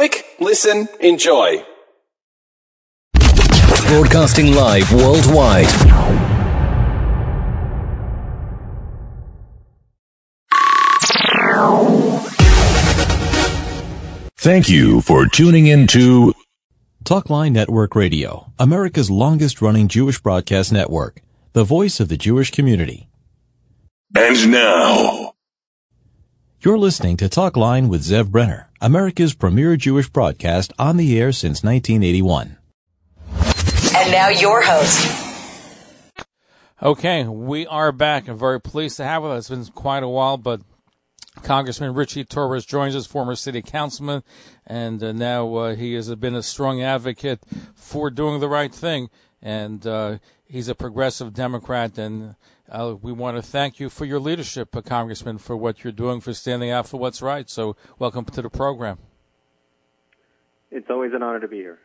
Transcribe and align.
Click, 0.00 0.24
listen, 0.40 0.88
enjoy. 1.00 1.62
Broadcasting 3.86 4.54
live 4.54 4.90
worldwide. 4.94 5.66
Thank 14.38 14.70
you 14.70 15.02
for 15.02 15.26
tuning 15.26 15.66
in 15.66 15.86
to 15.88 16.32
Talkline 17.04 17.52
Network 17.52 17.94
Radio, 17.94 18.50
America's 18.58 19.10
longest 19.10 19.60
running 19.60 19.86
Jewish 19.86 20.18
broadcast 20.18 20.72
network, 20.72 21.20
the 21.52 21.64
voice 21.64 22.00
of 22.00 22.08
the 22.08 22.16
Jewish 22.16 22.50
community. 22.50 23.10
And 24.16 24.50
Now. 24.50 25.34
You're 26.62 26.76
listening 26.76 27.16
to 27.16 27.28
Talk 27.30 27.56
Line 27.56 27.88
with 27.88 28.02
Zev 28.02 28.28
Brenner, 28.30 28.68
America's 28.82 29.32
premier 29.32 29.78
Jewish 29.78 30.10
broadcast 30.10 30.74
on 30.78 30.98
the 30.98 31.18
air 31.18 31.32
since 31.32 31.64
1981. 31.64 32.58
And 33.96 34.12
now 34.12 34.28
your 34.28 34.60
host. 34.60 36.26
Okay, 36.82 37.24
we 37.24 37.66
are 37.66 37.92
back. 37.92 38.28
I'm 38.28 38.36
very 38.36 38.60
pleased 38.60 38.98
to 38.98 39.04
have 39.04 39.22
with 39.22 39.32
us. 39.32 39.50
It's 39.50 39.70
been 39.70 39.74
quite 39.74 40.02
a 40.02 40.08
while, 40.08 40.36
but 40.36 40.60
Congressman 41.42 41.94
Richie 41.94 42.26
Torres 42.26 42.66
joins 42.66 42.94
us, 42.94 43.06
former 43.06 43.36
city 43.36 43.62
councilman, 43.62 44.22
and 44.66 45.02
uh, 45.02 45.12
now 45.12 45.54
uh, 45.54 45.74
he 45.74 45.94
has 45.94 46.14
been 46.16 46.34
a 46.34 46.42
strong 46.42 46.82
advocate 46.82 47.40
for 47.74 48.10
doing 48.10 48.38
the 48.38 48.50
right 48.50 48.74
thing. 48.74 49.08
And 49.40 49.86
uh, 49.86 50.18
he's 50.50 50.68
a 50.68 50.74
progressive 50.74 51.32
Democrat, 51.32 51.96
and 51.96 52.34
uh, 52.68 52.94
we 53.00 53.12
want 53.12 53.36
to 53.36 53.42
thank 53.42 53.78
you 53.78 53.88
for 53.88 54.04
your 54.04 54.18
leadership, 54.18 54.74
uh, 54.76 54.82
Congressman, 54.82 55.38
for 55.38 55.56
what 55.56 55.84
you're 55.84 55.92
doing 55.92 56.20
for 56.20 56.34
standing 56.34 56.70
out 56.70 56.88
for 56.88 56.98
what's 56.98 57.22
right. 57.22 57.48
So, 57.48 57.76
welcome 57.98 58.24
to 58.24 58.42
the 58.42 58.50
program. 58.50 58.98
It's 60.70 60.88
always 60.90 61.12
an 61.14 61.22
honor 61.22 61.40
to 61.40 61.48
be 61.48 61.56
here. 61.56 61.78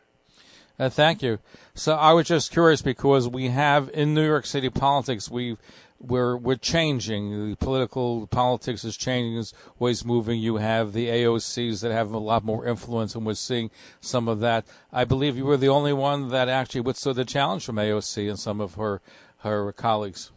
Uh, 0.78 0.90
thank 0.90 1.22
you. 1.22 1.38
So 1.74 1.94
I 1.94 2.12
was 2.12 2.26
just 2.26 2.52
curious 2.52 2.82
because 2.82 3.26
we 3.26 3.48
have 3.48 3.88
in 3.94 4.12
New 4.12 4.26
York 4.26 4.44
City 4.44 4.68
politics 4.68 5.30
we 5.30 5.56
we're 5.98 6.36
we're 6.36 6.56
changing. 6.56 7.50
The 7.50 7.56
political 7.56 8.26
politics 8.26 8.84
is 8.84 8.96
changing, 8.96 9.36
is 9.36 9.52
always 9.78 10.04
moving. 10.04 10.40
You 10.40 10.56
have 10.56 10.92
the 10.92 11.08
AOCs 11.08 11.80
that 11.82 11.92
have 11.92 12.12
a 12.12 12.18
lot 12.18 12.44
more 12.44 12.66
influence, 12.66 13.14
and 13.14 13.24
we're 13.24 13.34
seeing 13.34 13.70
some 14.00 14.28
of 14.28 14.40
that. 14.40 14.66
I 14.92 15.04
believe 15.04 15.36
you 15.36 15.44
were 15.44 15.56
the 15.56 15.68
only 15.68 15.92
one 15.92 16.28
that 16.28 16.48
actually 16.48 16.82
withstood 16.82 17.16
the 17.16 17.24
challenge 17.24 17.64
from 17.64 17.76
AOC 17.76 18.28
and 18.28 18.38
some 18.38 18.60
of 18.60 18.74
her 18.74 19.00
her 19.38 19.72
colleagues. 19.72 20.32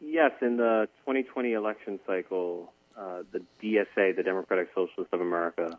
Yes, 0.00 0.32
in 0.42 0.58
the 0.58 0.88
2020 1.06 1.54
election 1.54 1.98
cycle, 2.06 2.72
uh, 2.96 3.22
the 3.32 3.40
DSA, 3.62 4.14
the 4.14 4.22
Democratic 4.22 4.68
Socialists 4.74 5.12
of 5.12 5.20
America, 5.20 5.78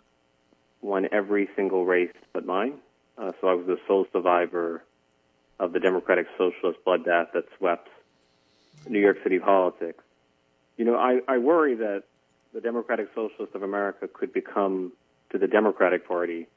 won 0.82 1.08
every 1.12 1.48
single 1.56 1.86
race 1.86 2.12
but 2.34 2.46
mine. 2.46 2.80
Uh, 3.18 3.32
so 3.40 3.48
I 3.48 3.54
was 3.54 3.66
the 3.66 3.78
sole 3.88 4.06
survivor 4.12 4.84
of 5.60 5.74
the 5.74 5.80
Democratic 5.80 6.28
Socialist 6.38 6.80
bloodbath 6.86 7.32
that 7.34 7.46
swept 7.58 7.90
New 8.88 9.00
York 9.00 9.18
City 9.24 9.40
politics. 9.40 10.04
You 10.78 10.86
know, 10.86 10.96
I, 10.96 11.20
I 11.28 11.38
worry 11.38 11.76
that 11.76 12.04
the 12.54 12.62
Democratic 12.62 13.10
Socialists 13.16 13.56
of 13.56 13.64
America 13.64 14.08
could 14.12 14.34
become 14.34 14.92
to 15.32 15.38
the 15.38 15.48
Democratic 15.48 16.08
Party 16.08 16.48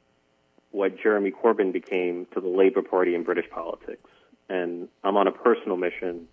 what 0.71 1.01
Jeremy 1.01 1.31
Corbyn 1.31 1.73
became 1.73 2.27
to 2.35 2.41
the 2.41 2.49
Labour 2.49 2.83
Party 2.83 3.15
in 3.15 3.23
British 3.23 3.49
politics. 3.51 4.11
And 4.49 4.89
I'm 5.03 5.17
on 5.17 5.27
a 5.27 5.33
personal 5.33 5.77
mission 5.77 6.29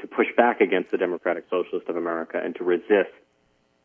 to 0.00 0.06
push 0.06 0.26
back 0.36 0.60
against 0.60 0.90
the 0.90 0.98
Democratic 0.98 1.44
Socialists 1.50 1.88
of 1.88 1.96
America 1.96 2.40
and 2.42 2.54
to 2.56 2.64
resist 2.64 3.12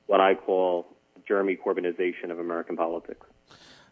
what 0.07 0.21
I 0.21 0.35
call 0.35 0.87
Jeremy 1.27 1.57
Corbynization 1.57 2.31
of 2.31 2.39
American 2.39 2.77
politics. 2.77 3.25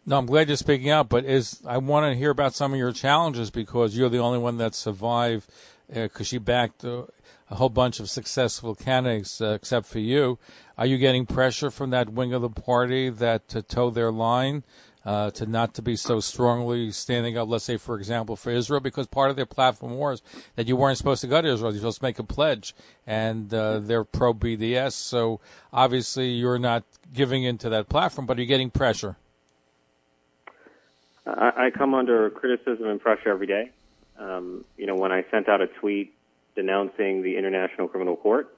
No, 0.08 0.18
I'm 0.18 0.26
glad 0.26 0.46
you're 0.46 0.56
speaking 0.56 0.88
out, 0.88 1.08
but 1.08 1.24
is 1.24 1.60
I 1.66 1.78
want 1.78 2.12
to 2.12 2.16
hear 2.16 2.30
about 2.30 2.54
some 2.54 2.72
of 2.72 2.78
your 2.78 2.92
challenges 2.92 3.50
because 3.50 3.96
you're 3.96 4.08
the 4.08 4.20
only 4.20 4.38
one 4.38 4.56
that 4.58 4.76
survived 4.76 5.50
because 5.92 6.20
uh, 6.20 6.24
she 6.24 6.38
backed 6.38 6.84
uh, 6.84 7.06
a 7.50 7.56
whole 7.56 7.70
bunch 7.70 7.98
of 7.98 8.08
successful 8.08 8.76
candidates 8.76 9.40
uh, 9.40 9.46
except 9.60 9.84
for 9.84 9.98
you. 9.98 10.38
Are 10.78 10.86
you 10.86 10.96
getting 10.96 11.26
pressure 11.26 11.72
from 11.72 11.90
that 11.90 12.10
wing 12.10 12.32
of 12.32 12.42
the 12.42 12.48
party 12.48 13.10
that 13.10 13.48
to 13.48 13.62
toe 13.62 13.90
their 13.90 14.12
line? 14.12 14.62
Uh, 15.04 15.30
to 15.30 15.46
not 15.46 15.72
to 15.72 15.82
be 15.82 15.94
so 15.94 16.18
strongly 16.18 16.90
standing 16.90 17.38
up, 17.38 17.48
let's 17.48 17.62
say, 17.62 17.76
for 17.76 17.96
example, 17.96 18.34
for 18.34 18.50
Israel, 18.50 18.80
because 18.80 19.06
part 19.06 19.30
of 19.30 19.36
their 19.36 19.46
platform 19.46 19.96
was 19.96 20.20
that 20.56 20.66
you 20.66 20.74
weren't 20.74 20.98
supposed 20.98 21.20
to 21.20 21.28
go 21.28 21.40
to 21.40 21.46
Israel, 21.46 21.70
you're 21.70 21.78
supposed 21.78 22.00
to 22.00 22.04
make 22.04 22.18
a 22.18 22.24
pledge, 22.24 22.74
and 23.06 23.54
uh, 23.54 23.78
they're 23.78 24.02
pro 24.02 24.34
BDS. 24.34 24.94
So 24.94 25.38
obviously, 25.72 26.30
you're 26.30 26.58
not 26.58 26.82
giving 27.12 27.44
into 27.44 27.68
that 27.68 27.88
platform, 27.88 28.26
but 28.26 28.36
you're 28.36 28.48
getting 28.48 28.68
pressure. 28.68 29.16
I, 31.26 31.66
I 31.66 31.70
come 31.70 31.94
under 31.94 32.30
criticism 32.30 32.86
and 32.86 33.00
pressure 33.00 33.30
every 33.30 33.46
day. 33.46 33.70
Um, 34.18 34.64
you 34.76 34.86
know, 34.86 34.94
when 34.94 35.12
I 35.12 35.24
sent 35.30 35.48
out 35.48 35.60
a 35.60 35.66
tweet 35.66 36.14
denouncing 36.54 37.22
the 37.22 37.36
International 37.36 37.88
Criminal 37.88 38.16
Court, 38.16 38.56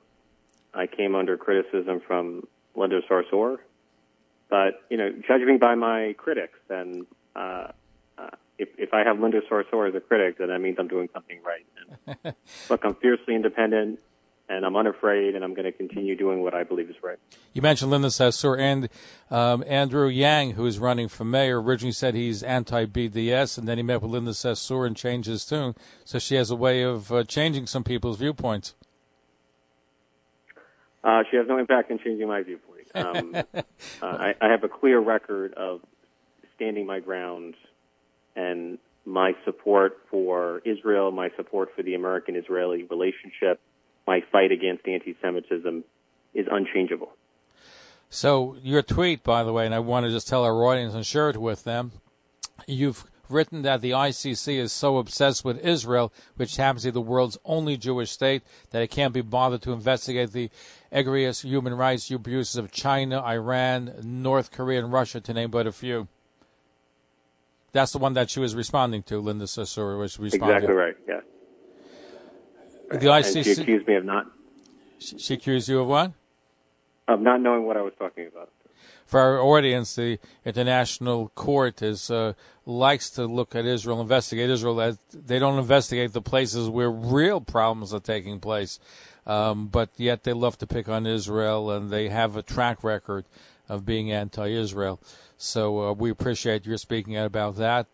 I 0.75 0.87
came 0.87 1.15
under 1.15 1.37
criticism 1.37 2.01
from 2.07 2.47
Linda 2.77 3.01
Sarsour. 3.09 3.59
But 4.49 4.83
you 4.89 4.97
know, 4.97 5.13
judging 5.27 5.59
by 5.59 5.75
my 5.75 6.15
critics, 6.17 6.59
and 6.71 7.07
uh, 7.37 7.69
uh, 8.17 8.31
if 8.57 8.69
if 8.79 8.95
I 8.95 9.05
have 9.05 9.19
Linda 9.19 9.43
Sarsour 9.43 9.89
as 9.89 9.95
a 9.95 10.01
critic, 10.01 10.39
then 10.39 10.49
that 10.49 10.61
means 10.61 10.77
I'm 10.79 10.89
doing 10.89 11.09
something 11.13 11.41
right. 11.43 11.67
And 12.25 12.35
look, 12.71 12.85
I'm 12.85 12.95
fiercely 12.95 13.35
independent 13.35 13.99
and 14.49 14.65
I'm 14.65 14.77
unafraid, 14.77 15.35
and 15.35 15.45
I'm 15.45 15.55
going 15.55 15.65
to 15.65 15.73
continue 15.73 16.17
doing 16.17 16.43
what 16.43 16.55
I 16.55 16.65
believe 16.65 16.89
is 16.89 16.97
right. 17.03 17.19
You 17.53 17.63
mentioned 17.63 17.91
Linda 17.91 18.09
Sarsour 18.09 18.59
and 18.59 18.89
um, 19.31 19.63
Andrew 19.67 20.09
Yang, 20.09 20.53
who 20.53 20.65
is 20.65 20.79
running 20.79 21.09
for 21.09 21.25
mayor, 21.25 21.61
originally 21.61 21.93
said 21.93 22.15
he's 22.15 22.43
anti-BDS, 22.43 23.59
and 23.59 23.69
then 23.69 23.77
he 23.77 23.83
met 23.83 24.01
with 24.01 24.11
Linda 24.11 24.31
Sarsour 24.31 24.87
and 24.87 24.97
changed 24.97 25.29
his 25.29 25.45
tune. 25.45 25.75
So 26.05 26.19
she 26.19 26.37
has 26.37 26.51
a 26.51 26.57
way 26.57 26.83
of 26.83 27.13
uh, 27.13 27.25
changing 27.25 27.67
some 27.67 27.85
people's 27.85 28.19
viewpoints. 28.19 28.75
Uh, 31.05 31.23
she 31.31 31.37
has 31.37 31.47
no 31.47 31.59
impact 31.59 31.91
in 31.91 31.99
changing 31.99 32.29
my 32.29 32.43
viewpoint. 32.43 32.89
Um, 32.95 33.35
uh, 33.55 33.63
I, 34.03 34.35
I 34.41 34.49
have 34.49 34.65
a 34.65 34.69
clear 34.69 34.99
record 34.99 35.55
of 35.55 35.81
standing 36.57 36.87
my 36.87 37.01
ground 37.01 37.55
and 38.35 38.79
my 39.05 39.33
support 39.45 39.99
for 40.11 40.61
Israel, 40.65 41.11
my 41.11 41.31
support 41.37 41.71
for 41.75 41.83
the 41.83 41.95
American-Israeli 41.95 42.85
relationship, 42.85 43.61
my 44.09 44.23
fight 44.33 44.51
against 44.51 44.89
anti-Semitism 44.89 45.85
is 46.33 46.47
unchangeable. 46.51 47.11
So 48.09 48.57
your 48.63 48.81
tweet, 48.81 49.23
by 49.23 49.45
the 49.45 49.53
way, 49.53 49.67
and 49.67 49.75
I 49.75 49.81
want 49.81 50.07
to 50.07 50.11
just 50.11 50.27
tell 50.27 50.45
our 50.45 50.65
audience 50.65 50.95
and 50.95 51.05
share 51.05 51.29
it 51.29 51.37
with 51.37 51.65
them. 51.65 51.93
You've 52.67 53.05
written 53.29 53.61
that 53.63 53.83
the 53.83 53.91
ICC 53.91 54.57
is 54.57 54.73
so 54.73 54.97
obsessed 54.97 55.45
with 55.45 55.63
Israel, 55.63 56.11
which 56.37 56.57
happens 56.57 56.85
to 56.85 56.89
be 56.89 56.93
the 56.93 57.03
world's 57.03 57.37
only 57.45 57.77
Jewish 57.77 58.11
state, 58.11 58.43
that 58.71 58.81
it 58.81 58.91
can't 58.91 59.13
be 59.13 59.21
bothered 59.21 59.61
to 59.63 59.73
investigate 59.73 60.33
the 60.33 60.49
egregious 60.91 61.43
human 61.43 61.75
rights 61.75 62.11
abuses 62.11 62.57
of 62.57 62.73
China, 62.73 63.23
Iran, 63.23 63.93
North 64.03 64.51
Korea, 64.51 64.79
and 64.83 64.91
Russia, 64.91 65.21
to 65.21 65.35
name 65.35 65.51
but 65.51 65.67
a 65.67 65.73
few. 65.73 66.09
That's 67.73 67.93
the 67.93 67.99
one 67.99 68.15
that 68.15 68.31
she 68.31 68.41
was 68.41 68.55
responding 68.55 69.03
to, 69.03 69.19
Linda 69.19 69.45
Sarsour 69.45 69.99
was 69.99 70.19
responding. 70.19 70.57
Exactly 70.57 70.75
right. 70.75 70.97
Yes. 71.07 71.23
The 72.91 72.99
ICC. 72.99 73.45
She 73.45 73.63
accused 73.63 73.87
me 73.87 73.95
of 73.95 74.05
not. 74.05 74.27
She 74.99 75.35
accused 75.35 75.69
you 75.69 75.81
of 75.81 75.89
what? 75.89 76.13
Of 77.07 77.21
not 77.21 77.41
knowing 77.41 77.65
what 77.65 77.77
I 77.77 77.83
was 77.83 77.93
talking 77.99 78.27
about. 78.27 78.51
For 79.07 79.21
our 79.21 79.41
audience, 79.41 79.95
the 79.95 80.19
International 80.45 81.29
Court 81.31 81.81
is 81.81 82.11
uh, 82.11 82.35
likes 82.67 83.09
to 83.11 83.25
look 83.25 83.55
at 83.55 83.65
Israel, 83.65 84.01
investigate 84.03 84.51
Israel. 84.51 84.81
As, 84.81 84.99
they 85.13 85.39
don't 85.39 85.59
investigate 85.59 86.13
the 86.13 86.21
places 86.21 86.69
where 86.69 86.91
real 86.91 87.41
problems 87.41 87.95
are 87.95 88.01
taking 88.01 88.39
place, 88.39 88.79
um, 89.29 89.69
but 89.69 89.91
yet 89.97 90.25
they 90.25 90.33
love 90.33 90.59
to 90.59 90.67
pick 90.67 90.89
on 90.89 91.07
Israel, 91.07 91.71
and 91.71 91.91
they 91.91 92.09
have 92.09 92.37
a 92.37 92.43
track 92.43 92.83
record 92.83 93.27
of 93.69 93.85
being 93.85 94.11
anti-Israel. 94.11 94.99
So 95.37 95.81
uh, 95.81 95.93
we 95.93 96.11
appreciate 96.11 96.67
your 96.67 96.79
speaking 96.79 97.17
out 97.17 97.27
about 97.27 97.57
that. 97.57 97.87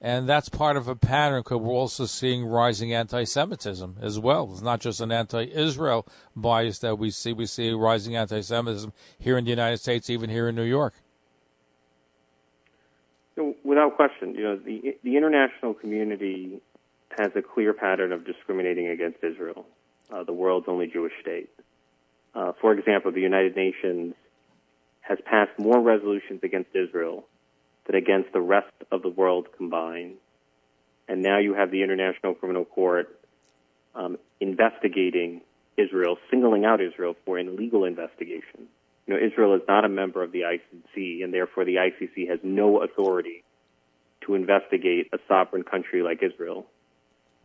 And 0.00 0.28
that's 0.28 0.48
part 0.48 0.76
of 0.76 0.88
a 0.88 0.94
pattern 0.94 1.40
because 1.40 1.58
we're 1.58 1.72
also 1.72 2.06
seeing 2.06 2.44
rising 2.44 2.92
anti-Semitism 2.92 3.96
as 4.00 4.18
well. 4.18 4.50
It's 4.52 4.62
not 4.62 4.80
just 4.80 5.00
an 5.00 5.10
anti-Israel 5.10 6.06
bias 6.36 6.80
that 6.80 6.96
we 6.98 7.10
see. 7.10 7.32
We 7.32 7.46
see 7.46 7.72
rising 7.72 8.14
anti-Semitism 8.14 8.92
here 9.18 9.38
in 9.38 9.44
the 9.44 9.50
United 9.50 9.78
States, 9.78 10.10
even 10.10 10.28
here 10.28 10.48
in 10.48 10.54
New 10.54 10.64
York. 10.64 10.94
Without 13.64 13.96
question, 13.96 14.34
you 14.34 14.42
know, 14.42 14.56
the, 14.56 14.96
the 15.02 15.16
international 15.16 15.72
community 15.72 16.60
has 17.18 17.30
a 17.34 17.42
clear 17.42 17.72
pattern 17.72 18.12
of 18.12 18.26
discriminating 18.26 18.88
against 18.88 19.24
Israel, 19.24 19.66
uh, 20.12 20.24
the 20.24 20.32
world's 20.32 20.66
only 20.68 20.86
Jewish 20.86 21.12
state. 21.20 21.50
Uh, 22.34 22.52
for 22.60 22.72
example, 22.72 23.12
the 23.12 23.20
United 23.20 23.56
Nations 23.56 24.14
has 25.00 25.18
passed 25.24 25.58
more 25.58 25.80
resolutions 25.80 26.40
against 26.42 26.70
Israel 26.74 27.24
than 27.86 27.96
against 27.96 28.32
the 28.32 28.40
rest 28.40 28.72
of 28.90 29.02
the 29.02 29.08
world 29.08 29.48
combined. 29.56 30.14
And 31.08 31.22
now 31.22 31.38
you 31.38 31.54
have 31.54 31.70
the 31.70 31.82
International 31.82 32.34
Criminal 32.34 32.64
Court 32.64 33.18
um, 33.94 34.18
investigating 34.40 35.42
Israel, 35.76 36.16
singling 36.30 36.64
out 36.64 36.80
Israel 36.80 37.16
for 37.24 37.38
an 37.38 37.48
illegal 37.48 37.84
investigation. 37.84 38.68
You 39.06 39.14
know, 39.14 39.20
Israel 39.20 39.54
is 39.54 39.62
not 39.66 39.84
a 39.84 39.88
member 39.88 40.22
of 40.22 40.32
the 40.32 40.42
ICC, 40.42 41.24
and 41.24 41.34
therefore 41.34 41.64
the 41.64 41.76
ICC 41.76 42.28
has 42.28 42.38
no 42.42 42.82
authority 42.82 43.42
to 44.22 44.34
investigate 44.34 45.08
a 45.12 45.18
sovereign 45.26 45.64
country 45.64 46.02
like 46.02 46.22
Israel. 46.22 46.66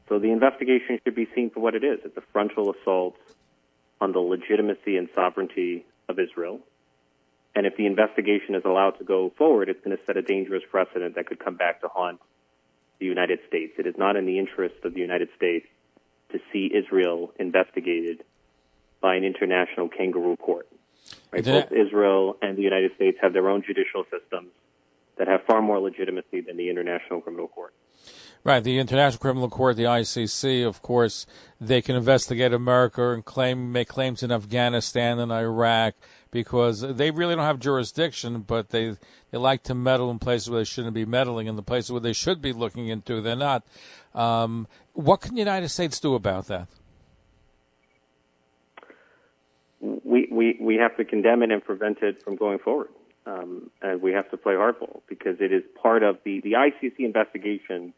So 0.10 0.20
the 0.20 0.32
investigation 0.32 1.00
should 1.04 1.16
be 1.16 1.28
seen 1.36 1.50
for 1.50 1.60
what 1.60 1.76
it 1.76 1.84
is. 1.84 2.00
It's 2.06 2.18
a 2.18 2.24
frontal 2.32 2.74
assault 2.74 3.18
on 4.00 4.12
the 4.12 4.20
legitimacy 4.20 4.98
and 4.98 5.10
sovereignty 5.14 5.86
of 6.08 6.20
Israel. 6.20 6.60
And 7.56 7.66
if 7.66 7.76
the 7.76 7.86
investigation 7.86 8.56
is 8.56 8.64
allowed 8.66 8.92
to 9.00 9.04
go 9.04 9.32
forward, 9.38 9.70
it's 9.70 9.84
going 9.84 9.98
to 9.98 10.04
set 10.06 10.16
a 10.16 10.22
dangerous 10.22 10.64
precedent 10.70 11.16
that 11.16 11.26
could 11.26 11.40
come 11.40 11.56
back 11.56 11.82
to 11.82 11.88
haunt 11.88 12.20
the 13.00 13.06
United 13.06 13.40
States. 13.48 13.74
It 13.78 13.88
is 13.88 13.96
not 13.98 14.16
in 14.16 14.26
the 14.26 14.40
interest 14.40 14.76
of 14.84 14.94
the 14.94 15.00
United 15.00 15.30
States 15.36 15.68
to 16.32 16.40
see 16.52 16.72
Israel 16.74 17.34
investigated 17.40 18.24
by 19.02 19.16
an 19.16 19.24
international 19.24 19.90
kangaroo 19.90 20.38
court. 20.38 20.68
Right? 21.32 21.44
Both 21.44 21.72
Israel 21.72 22.38
and 22.42 22.58
the 22.58 22.62
United 22.62 22.96
States 22.96 23.18
have 23.22 23.34
their 23.34 23.50
own 23.50 23.64
judicial 23.64 24.06
systems 24.12 24.50
that 25.18 25.28
have 25.28 25.44
far 25.46 25.62
more 25.62 25.80
legitimacy 25.80 26.42
than 26.42 26.58
the 26.58 26.70
International 26.70 27.22
Criminal 27.22 27.48
Court. 27.48 27.74
Right, 28.44 28.64
the 28.64 28.80
International 28.80 29.20
Criminal 29.20 29.50
Court, 29.50 29.76
the 29.76 29.84
ICC, 29.84 30.66
of 30.66 30.82
course, 30.82 31.26
they 31.60 31.82
can 31.82 31.96
investigate 31.96 32.54
America 32.54 33.12
and 33.12 33.26
claim 33.26 33.72
make 33.72 33.90
claims 33.90 34.24
in 34.24 34.32
Afghanistan 34.32 35.20
and 35.20 35.32
Iraq 35.32 35.96
because 36.32 36.82
they 36.82 37.12
really 37.12 37.36
don't 37.36 37.44
have 37.44 37.60
jurisdiction, 37.60 38.42
but 38.42 38.70
they 38.70 38.96
they 39.32 39.38
like 39.38 39.64
to 39.64 39.76
meddle 39.76 40.10
in 40.12 40.20
places 40.20 40.50
where 40.50 40.62
they 40.62 40.66
shouldn't 40.66 40.94
be 40.94 41.06
meddling, 41.06 41.50
and 41.50 41.58
the 41.58 41.64
places 41.64 41.92
where 41.92 42.02
they 42.02 42.14
should 42.14 42.42
be 42.42 42.54
looking 42.54 42.88
into, 42.88 43.22
they're 43.22 43.36
not. 43.36 43.66
Um, 44.16 44.68
what 44.94 45.22
can 45.22 45.34
the 45.36 45.40
United 45.40 45.70
States 45.70 46.00
do 46.00 46.16
about 46.16 46.48
that? 46.48 46.68
We, 49.80 50.28
we, 50.32 50.58
we 50.60 50.76
have 50.78 50.98
to 50.98 51.06
condemn 51.06 51.44
it 51.44 51.52
and 51.52 51.64
prevent 51.64 52.00
it 52.02 52.24
from 52.24 52.36
going 52.36 52.60
forward. 52.60 52.90
Um, 53.28 53.70
and 53.82 54.02
we 54.02 54.14
have 54.14 54.32
to 54.32 54.38
play 54.38 54.54
hardball 54.54 55.02
because 55.08 55.42
it 55.42 55.52
is 55.52 55.64
part 55.82 56.02
of 56.02 56.18
the, 56.24 56.40
the 56.42 56.54
ICC 56.54 57.00
investigation 57.00 57.94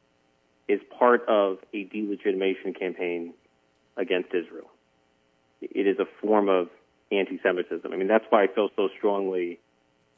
is 0.69 0.79
part 0.97 1.27
of 1.27 1.57
a 1.73 1.85
delegitimation 1.85 2.77
campaign 2.77 3.33
against 3.97 4.29
Israel. 4.29 4.69
It 5.61 5.87
is 5.87 5.97
a 5.99 6.05
form 6.21 6.47
of 6.47 6.69
anti-Semitism. 7.11 7.91
I 7.91 7.97
mean, 7.97 8.07
that's 8.07 8.25
why 8.29 8.43
I 8.43 8.47
feel 8.47 8.69
so 8.75 8.89
strongly 8.97 9.59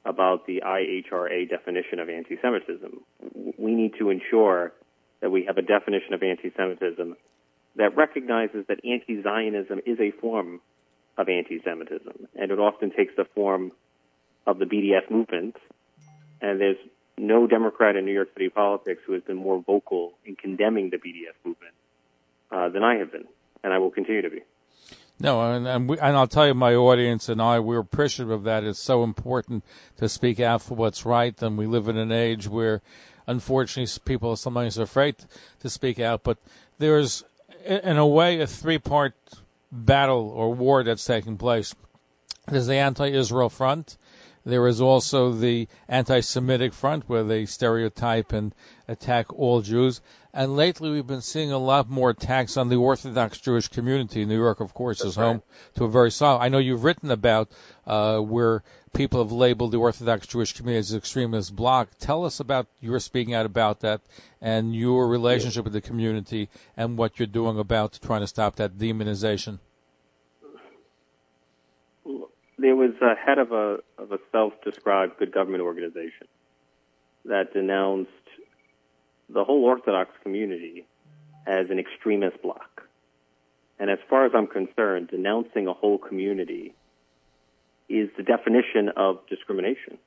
about 0.04 0.46
the 0.46 0.62
IHRA 0.66 1.50
definition 1.50 2.00
of 2.00 2.10
anti-Semitism. 2.10 3.02
We 3.58 3.74
need 3.74 3.94
to 4.00 4.10
ensure 4.10 4.74
that 5.22 5.30
we 5.30 5.46
have 5.46 5.58
a 5.58 5.62
definition 5.62 6.14
of 6.14 6.22
anti-Semitism 6.22 7.16
that 7.78 7.96
recognizes 7.96 8.66
that 8.68 8.84
anti-Zionism 8.84 9.80
is 9.86 10.00
a 10.00 10.12
form 10.20 10.60
of 11.18 11.30
anti-Semitism, 11.30 12.28
and 12.36 12.52
it 12.52 12.60
often 12.60 12.92
takes 12.92 13.16
the 13.16 13.26
form 13.34 13.72
of 14.46 14.60
the 14.60 14.66
BDS 14.66 15.10
movement. 15.10 15.56
And 16.42 16.60
there's 16.60 16.78
no 17.18 17.48
Democrat 17.48 17.96
in 17.96 18.06
New 18.06 18.14
York 18.14 18.30
City 18.34 18.50
politics 18.50 19.02
who 19.06 19.14
has 19.14 19.24
been 19.24 19.38
more 19.38 19.62
vocal 19.62 20.14
in 20.26 20.36
condemning 20.36 20.90
the 20.90 20.98
BDS 20.98 21.36
movement 21.46 21.74
uh, 22.52 22.70
than 22.70 22.84
I 22.84 22.96
have 22.96 23.12
been, 23.12 23.26
and 23.64 23.74
I 23.74 23.78
will 23.78 23.92
continue 23.92 24.22
to 24.22 24.30
be. 24.30 24.42
No, 25.20 25.54
and 25.54 25.68
and, 25.68 25.88
we, 25.88 26.00
and, 26.00 26.18
I'll 26.18 26.28
tell 26.28 26.48
you, 26.48 26.56
my 26.56 26.74
audience 26.74 27.30
and 27.30 27.40
I, 27.40 27.60
we're 27.60 27.80
appreciative 27.80 28.32
of 28.32 28.44
that. 28.44 28.64
It's 28.64 28.80
so 28.80 29.04
important 29.04 29.64
to 29.98 30.10
speak 30.10 30.40
out 30.40 30.64
for 30.64 30.74
what's 30.74 31.06
right, 31.06 31.40
and 31.44 31.58
we 31.58 31.68
live 31.68 31.88
in 31.88 31.98
an 31.98 32.12
age 32.12 32.48
where, 32.48 32.82
unfortunately, 33.28 34.02
people 34.04 34.32
are 34.32 34.38
sometimes 34.38 34.80
afraid 34.80 35.18
to 35.60 35.70
speak 35.70 36.00
out. 36.00 36.24
But 36.24 36.40
there's, 36.80 37.24
in 37.64 37.98
a 37.98 38.08
way, 38.08 38.42
a 38.42 38.48
three-part 38.48 39.14
battle 39.72 40.32
or 40.36 40.56
war 40.56 40.84
that's 40.84 41.06
taking 41.06 41.38
place. 41.38 41.76
There's 42.48 42.66
the 42.66 42.76
anti-Israel 42.76 43.50
front, 43.50 43.98
there 44.44 44.68
is 44.68 44.82
also 44.82 45.32
the 45.32 45.68
anti-Semitic 45.88 46.74
front, 46.74 47.08
where 47.08 47.24
they 47.24 47.46
stereotype 47.46 48.34
and 48.34 48.54
attack 48.88 49.32
all 49.34 49.62
Jews. 49.62 50.02
And 50.34 50.56
lately, 50.56 50.90
we've 50.90 51.08
been 51.08 51.22
seeing 51.22 51.52
a 51.52 51.58
lot 51.58 51.90
more 51.90 52.12
attacks 52.12 52.56
on 52.56 52.70
the 52.70 52.78
Orthodox 52.78 53.40
Jewish 53.40 53.68
community. 53.68 54.26
New 54.26 54.38
York, 54.38 54.60
of 54.62 54.74
course, 54.74 55.04
is 55.04 55.16
home 55.16 55.44
to 55.76 55.84
a 55.84 55.90
very 55.90 56.10
solid. 56.10 56.40
I 56.40 56.50
know 56.50 56.58
you've 56.58 56.86
written 56.86 57.12
about 57.12 57.52
uh, 57.86 58.20
where 58.20 58.64
people 58.94 59.22
have 59.22 59.32
labeled 59.32 59.72
the 59.72 59.78
Orthodox 59.78 60.28
Jewish 60.28 60.54
community 60.54 60.80
as 60.80 60.94
extremist 60.94 61.56
bloc. 61.56 61.90
Tell 62.00 62.24
us 62.24 62.40
about 62.40 62.68
your 62.80 63.00
speaking 63.00 63.34
out 63.34 63.46
about 63.46 63.82
that 63.82 64.02
and 64.42 64.74
your 64.76 65.08
relationship 65.08 65.66
with 65.66 65.74
the 65.74 65.82
community 65.82 66.50
and 66.78 66.98
what 66.98 67.20
you're 67.20 67.28
doing 67.28 67.60
about 67.60 68.00
trying 68.02 68.22
to 68.22 68.28
stop 68.28 68.56
that 68.56 68.78
demonization 68.78 69.60
there 72.62 72.76
was 72.76 72.92
a 73.02 73.16
head 73.16 73.40
of 73.40 73.52
a 73.52 73.80
of 73.98 74.12
a 74.12 74.20
self-described 74.32 75.18
good 75.18 75.32
government 75.32 75.64
organization 75.64 76.28
that 77.26 77.54
denounced 77.54 78.12
the 79.30 79.44
whole 79.44 79.66
Orthodox 79.66 80.12
community 80.24 80.86
as 81.48 81.70
an 81.70 81.80
extremist 81.80 82.42
bloc. 82.42 82.84
And 83.80 83.90
as 83.90 83.98
far 84.10 84.26
as 84.26 84.34
I'm 84.36 84.48
concerned, 84.48 85.08
denouncing 85.10 85.68
a 85.68 85.74
whole 85.74 85.98
community 85.98 86.76
is 87.90 88.10
the 88.16 88.24
definition 88.24 88.90
of 88.96 89.20
discrimination. 89.28 89.98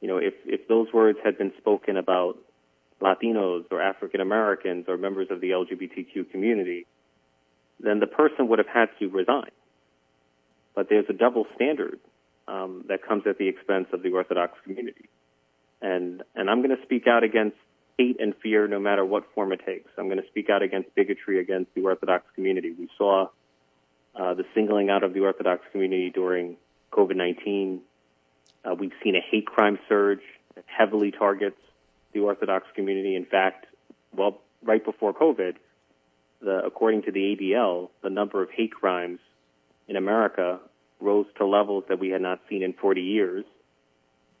You 0.00 0.08
know, 0.08 0.18
if, 0.18 0.34
if 0.44 0.68
those 0.68 0.92
words 0.92 1.18
had 1.24 1.36
been 1.36 1.52
spoken 1.58 1.96
about 1.96 2.38
Latinos 3.00 3.64
or 3.70 3.82
African 3.82 4.20
Americans 4.20 4.84
or 4.88 4.96
members 4.96 5.28
of 5.30 5.40
the 5.40 5.50
LGBTQ 5.50 6.30
community, 6.30 6.86
then 7.80 7.98
the 7.98 8.06
person 8.06 8.48
would 8.48 8.58
have 8.58 8.68
had 8.68 8.88
to 9.00 9.08
resign 9.08 9.50
but 10.76 10.88
there's 10.88 11.06
a 11.08 11.12
double 11.12 11.46
standard 11.56 11.98
um, 12.46 12.84
that 12.86 13.02
comes 13.02 13.26
at 13.26 13.38
the 13.38 13.48
expense 13.48 13.88
of 13.92 14.02
the 14.02 14.12
Orthodox 14.12 14.56
community. 14.62 15.08
And, 15.82 16.22
and 16.36 16.48
I'm 16.48 16.62
going 16.62 16.76
to 16.76 16.82
speak 16.84 17.08
out 17.08 17.24
against 17.24 17.56
hate 17.98 18.20
and 18.20 18.34
fear 18.42 18.68
no 18.68 18.78
matter 18.78 19.04
what 19.04 19.24
form 19.34 19.52
it 19.52 19.60
takes. 19.66 19.90
I'm 19.98 20.06
going 20.06 20.20
to 20.20 20.28
speak 20.28 20.50
out 20.50 20.62
against 20.62 20.94
bigotry 20.94 21.40
against 21.40 21.74
the 21.74 21.82
Orthodox 21.82 22.26
community. 22.34 22.72
We 22.78 22.88
saw 22.96 23.28
uh, 24.14 24.34
the 24.34 24.44
singling 24.54 24.90
out 24.90 25.02
of 25.02 25.14
the 25.14 25.20
Orthodox 25.20 25.64
community 25.72 26.10
during 26.10 26.56
COVID 26.92 27.16
19. 27.16 27.80
Uh, 28.64 28.74
we've 28.74 28.92
seen 29.02 29.16
a 29.16 29.20
hate 29.20 29.46
crime 29.46 29.78
surge 29.88 30.20
that 30.54 30.64
heavily 30.66 31.10
targets 31.10 31.58
the 32.12 32.20
Orthodox 32.20 32.66
community. 32.74 33.16
In 33.16 33.24
fact, 33.24 33.66
well, 34.14 34.40
right 34.62 34.84
before 34.84 35.14
COVID, 35.14 35.56
the, 36.42 36.62
according 36.64 37.02
to 37.04 37.12
the 37.12 37.20
ADL, 37.20 37.88
the 38.02 38.10
number 38.10 38.42
of 38.42 38.50
hate 38.50 38.72
crimes 38.72 39.20
in 39.96 40.02
America 40.02 40.60
rose 41.00 41.26
to 41.38 41.46
levels 41.46 41.84
that 41.88 41.98
we 41.98 42.10
had 42.10 42.20
not 42.20 42.40
seen 42.48 42.62
in 42.62 42.72
40 42.74 43.00
years. 43.00 43.44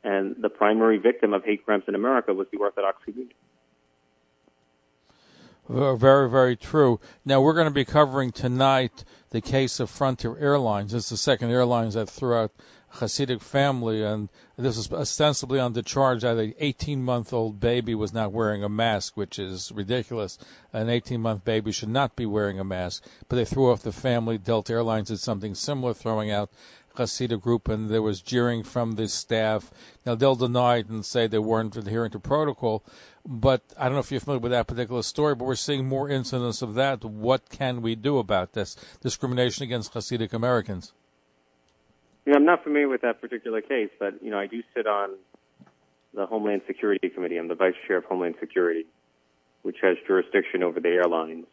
And 0.04 0.36
the 0.40 0.48
primary 0.48 0.98
victim 0.98 1.32
of 1.32 1.44
hate 1.44 1.64
crimes 1.64 1.84
in 1.88 1.94
America 1.94 2.32
was 2.32 2.46
the 2.52 2.58
Orthodox 2.58 3.02
community. 3.04 3.34
Very, 5.68 6.30
very 6.30 6.56
true. 6.56 7.00
Now, 7.24 7.40
we're 7.40 7.54
going 7.54 7.66
to 7.66 7.72
be 7.72 7.84
covering 7.84 8.30
tonight 8.30 9.02
the 9.30 9.40
case 9.40 9.80
of 9.80 9.90
Frontier 9.90 10.38
Airlines. 10.38 10.94
It's 10.94 11.08
the 11.08 11.16
second 11.16 11.50
airlines 11.50 11.94
that 11.94 12.08
threw 12.08 12.34
out 12.34 12.52
Hasidic 12.94 13.42
family, 13.42 14.02
and 14.02 14.28
this 14.56 14.76
was 14.76 14.90
ostensibly 14.92 15.60
on 15.60 15.74
the 15.74 15.82
charge 15.82 16.22
that 16.22 16.38
an 16.38 16.54
18 16.58 17.02
month 17.02 17.32
old 17.32 17.60
baby 17.60 17.94
was 17.94 18.12
not 18.12 18.32
wearing 18.32 18.64
a 18.64 18.68
mask, 18.68 19.16
which 19.16 19.38
is 19.38 19.70
ridiculous. 19.72 20.38
An 20.72 20.88
18 20.88 21.20
month 21.20 21.44
baby 21.44 21.72
should 21.72 21.90
not 21.90 22.16
be 22.16 22.26
wearing 22.26 22.58
a 22.58 22.64
mask. 22.64 23.04
But 23.28 23.36
they 23.36 23.44
threw 23.44 23.70
off 23.70 23.82
the 23.82 23.92
family. 23.92 24.38
Delta 24.38 24.72
Airlines 24.72 25.08
did 25.08 25.20
something 25.20 25.54
similar, 25.54 25.92
throwing 25.92 26.30
out 26.30 26.50
Hasidic 26.96 27.42
group, 27.42 27.68
and 27.68 27.90
there 27.90 28.02
was 28.02 28.22
jeering 28.22 28.62
from 28.62 28.92
the 28.92 29.08
staff. 29.08 29.70
Now, 30.04 30.14
they'll 30.14 30.34
deny 30.34 30.76
it 30.76 30.88
and 30.88 31.04
say 31.04 31.26
they 31.26 31.38
weren't 31.38 31.76
adhering 31.76 32.10
to 32.12 32.18
protocol, 32.18 32.82
but 33.26 33.62
I 33.78 33.84
don't 33.84 33.94
know 33.94 34.00
if 34.00 34.10
you're 34.10 34.20
familiar 34.20 34.40
with 34.40 34.52
that 34.52 34.66
particular 34.66 35.02
story, 35.02 35.34
but 35.34 35.44
we're 35.44 35.54
seeing 35.54 35.86
more 35.86 36.08
incidents 36.08 36.62
of 36.62 36.74
that. 36.74 37.04
What 37.04 37.50
can 37.50 37.82
we 37.82 37.94
do 37.94 38.18
about 38.18 38.54
this 38.54 38.76
discrimination 39.02 39.64
against 39.64 39.92
Hasidic 39.92 40.32
Americans? 40.32 40.92
You 42.26 42.32
know, 42.32 42.38
I'm 42.38 42.44
not 42.44 42.64
familiar 42.64 42.88
with 42.88 43.02
that 43.02 43.20
particular 43.20 43.60
case, 43.60 43.90
but 44.00 44.22
you 44.22 44.30
know, 44.30 44.38
I 44.38 44.48
do 44.48 44.62
sit 44.74 44.86
on 44.86 45.10
the 46.12 46.26
Homeland 46.26 46.62
Security 46.66 47.08
Committee. 47.08 47.38
I'm 47.38 47.46
the 47.46 47.54
vice 47.54 47.74
chair 47.86 47.98
of 47.98 48.04
Homeland 48.04 48.34
Security, 48.40 48.84
which 49.62 49.76
has 49.82 49.96
jurisdiction 50.08 50.64
over 50.64 50.80
the 50.80 50.88
airlines, 50.88 51.46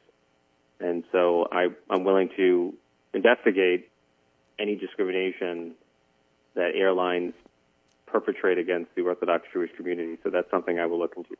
and 0.80 1.04
so 1.12 1.48
I, 1.52 1.68
I'm 1.92 2.04
willing 2.04 2.30
to 2.38 2.74
investigate 3.14 3.92
any 4.60 4.76
discrimination 4.76 5.76
that 6.56 6.72
airlines 6.76 7.34
perpetrate 8.08 8.58
against 8.58 8.94
the 8.96 9.02
Orthodox 9.04 9.46
Jewish 9.54 9.72
community. 9.78 10.18
So 10.24 10.30
that's 10.30 10.50
something 10.50 10.80
I 10.80 10.88
will 10.88 11.00
look 11.00 11.14
into. 11.18 11.36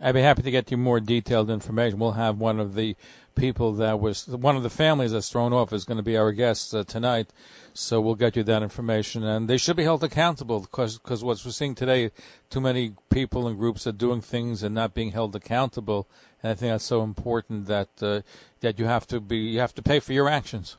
I'd 0.00 0.12
be 0.12 0.22
happy 0.22 0.42
to 0.42 0.50
get 0.50 0.70
you 0.70 0.76
more 0.76 1.00
detailed 1.00 1.50
information. 1.50 1.98
We'll 1.98 2.12
have 2.12 2.38
one 2.38 2.60
of 2.60 2.74
the 2.74 2.96
people 3.34 3.72
that 3.74 4.00
was 4.00 4.26
one 4.28 4.56
of 4.56 4.62
the 4.62 4.70
families 4.70 5.12
that's 5.12 5.28
thrown 5.28 5.52
off 5.52 5.72
is 5.72 5.84
going 5.84 5.96
to 5.96 6.02
be 6.02 6.16
our 6.16 6.32
guest 6.32 6.74
uh, 6.74 6.84
tonight, 6.84 7.32
so 7.74 8.00
we'll 8.00 8.14
get 8.14 8.36
you 8.36 8.42
that 8.44 8.62
information. 8.62 9.24
And 9.24 9.48
they 9.48 9.56
should 9.56 9.76
be 9.76 9.82
held 9.82 10.04
accountable 10.04 10.60
because 10.60 10.98
because 10.98 11.24
what 11.24 11.42
we're 11.44 11.50
seeing 11.50 11.74
today, 11.74 12.10
too 12.48 12.60
many 12.60 12.94
people 13.10 13.48
and 13.48 13.58
groups 13.58 13.86
are 13.86 13.92
doing 13.92 14.20
things 14.20 14.62
and 14.62 14.74
not 14.74 14.94
being 14.94 15.12
held 15.12 15.34
accountable. 15.34 16.06
And 16.42 16.52
I 16.52 16.54
think 16.54 16.72
that's 16.72 16.84
so 16.84 17.02
important 17.02 17.66
that 17.66 17.88
uh, 18.00 18.20
that 18.60 18.78
you 18.78 18.84
have 18.86 19.06
to 19.08 19.20
be 19.20 19.38
you 19.38 19.60
have 19.60 19.74
to 19.74 19.82
pay 19.82 19.98
for 19.98 20.12
your 20.12 20.28
actions. 20.28 20.76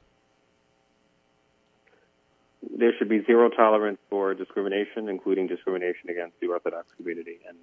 there 2.77 2.91
should 2.97 3.09
be 3.09 3.23
zero 3.25 3.49
tolerance 3.49 3.99
for 4.09 4.33
discrimination, 4.33 5.09
including 5.09 5.47
discrimination 5.47 6.09
against 6.09 6.39
the 6.39 6.47
Orthodox 6.47 6.87
community, 6.97 7.39
and 7.47 7.57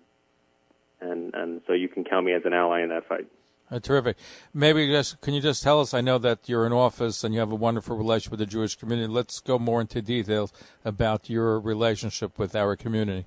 and 1.01 1.35
and 1.35 1.61
so 1.67 1.73
you 1.73 1.89
can 1.89 2.05
count 2.05 2.27
me 2.27 2.33
as 2.33 2.43
an 2.45 2.53
ally 2.53 2.83
in 2.83 2.89
that 2.91 3.07
fight. 3.09 3.27
Uh, 3.69 3.81
terrific. 3.81 4.17
Maybe 4.55 4.87
just 4.87 5.21
can 5.21 5.35
you 5.35 5.41
just 5.41 5.63
tell 5.63 5.81
us? 5.81 5.93
I 5.93 6.01
know 6.01 6.19
that 6.19 6.49
you're 6.49 6.67
in 6.67 6.73
office 6.73 7.25
and 7.25 7.35
you 7.35 7.41
have 7.41 7.51
a 7.51 7.57
wonderful 7.57 7.97
relationship 7.97 8.33
with 8.33 8.41
the 8.41 8.47
Jewish 8.47 8.77
community. 8.77 9.09
Let's 9.09 9.41
go 9.41 9.59
more 9.59 9.81
into 9.81 10.01
details 10.01 10.53
about 10.85 11.29
your 11.29 11.59
relationship 11.59 12.39
with 12.39 12.55
our 12.55 12.77
community. 12.77 13.27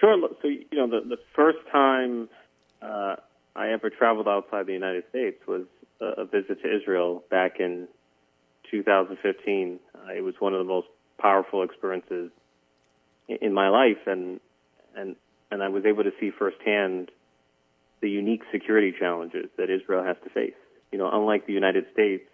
Sure. 0.00 0.16
So 0.40 0.48
you 0.48 0.66
know, 0.72 0.88
the 0.88 1.06
the 1.06 1.18
first 1.34 1.58
time 1.70 2.28
uh, 2.80 3.16
I 3.54 3.72
ever 3.72 3.90
traveled 3.90 4.28
outside 4.28 4.66
the 4.66 4.72
United 4.72 5.04
States 5.10 5.38
was 5.46 5.64
a, 6.00 6.22
a 6.22 6.24
visit 6.24 6.62
to 6.62 6.76
Israel 6.76 7.24
back 7.30 7.60
in 7.60 7.88
2015. 8.70 9.80
Uh, 9.94 10.12
it 10.12 10.22
was 10.22 10.34
one 10.38 10.54
of 10.54 10.58
the 10.58 10.64
most 10.64 10.88
powerful 11.18 11.62
experiences 11.62 12.30
in, 13.28 13.52
my 13.52 13.68
life, 13.68 14.06
and 14.06 14.40
and 14.96 15.16
and 15.50 15.62
I 15.62 15.68
was 15.68 15.84
able 15.84 16.04
to 16.04 16.12
see 16.20 16.30
firsthand 16.30 17.10
the 18.00 18.10
unique 18.10 18.42
security 18.52 18.94
challenges 18.98 19.46
that 19.56 19.70
Israel 19.70 20.04
has 20.04 20.16
to 20.24 20.30
face. 20.30 20.54
You 20.92 20.98
know, 20.98 21.10
unlike 21.12 21.46
the 21.46 21.52
United 21.52 21.86
States, 21.92 22.24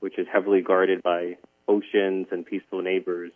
which 0.00 0.18
is 0.18 0.26
heavily 0.32 0.60
guarded 0.60 1.02
by 1.02 1.36
oceans 1.68 2.26
and 2.30 2.44
peaceful 2.44 2.82
neighbors, 2.82 3.32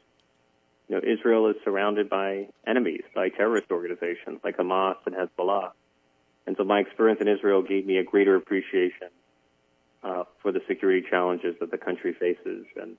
you 0.89 0.97
know, 0.97 1.03
Israel 1.03 1.49
is 1.49 1.57
surrounded 1.65 2.09
by 2.09 2.49
enemies, 2.67 3.03
by 3.15 3.29
terrorist 3.29 3.71
organizations 3.71 4.41
like 4.45 4.57
Hamas 4.57 4.97
and 5.07 5.15
Hezbollah. 5.15 5.73
And 6.47 6.57
so 6.57 6.65
my 6.65 6.81
experience 6.81 7.21
in 7.21 7.29
Israel 7.29 7.63
gave 7.63 7.87
me 7.87 7.99
a 7.99 8.05
greater 8.05 8.37
appreciation 8.37 9.09
uh, 10.03 10.25
for 10.43 10.53
the 10.53 10.61
security 10.69 11.05
challenges 11.09 11.57
that 11.61 11.71
the 11.71 11.79
country 11.79 12.13
faces. 12.13 12.67
And 12.81 12.97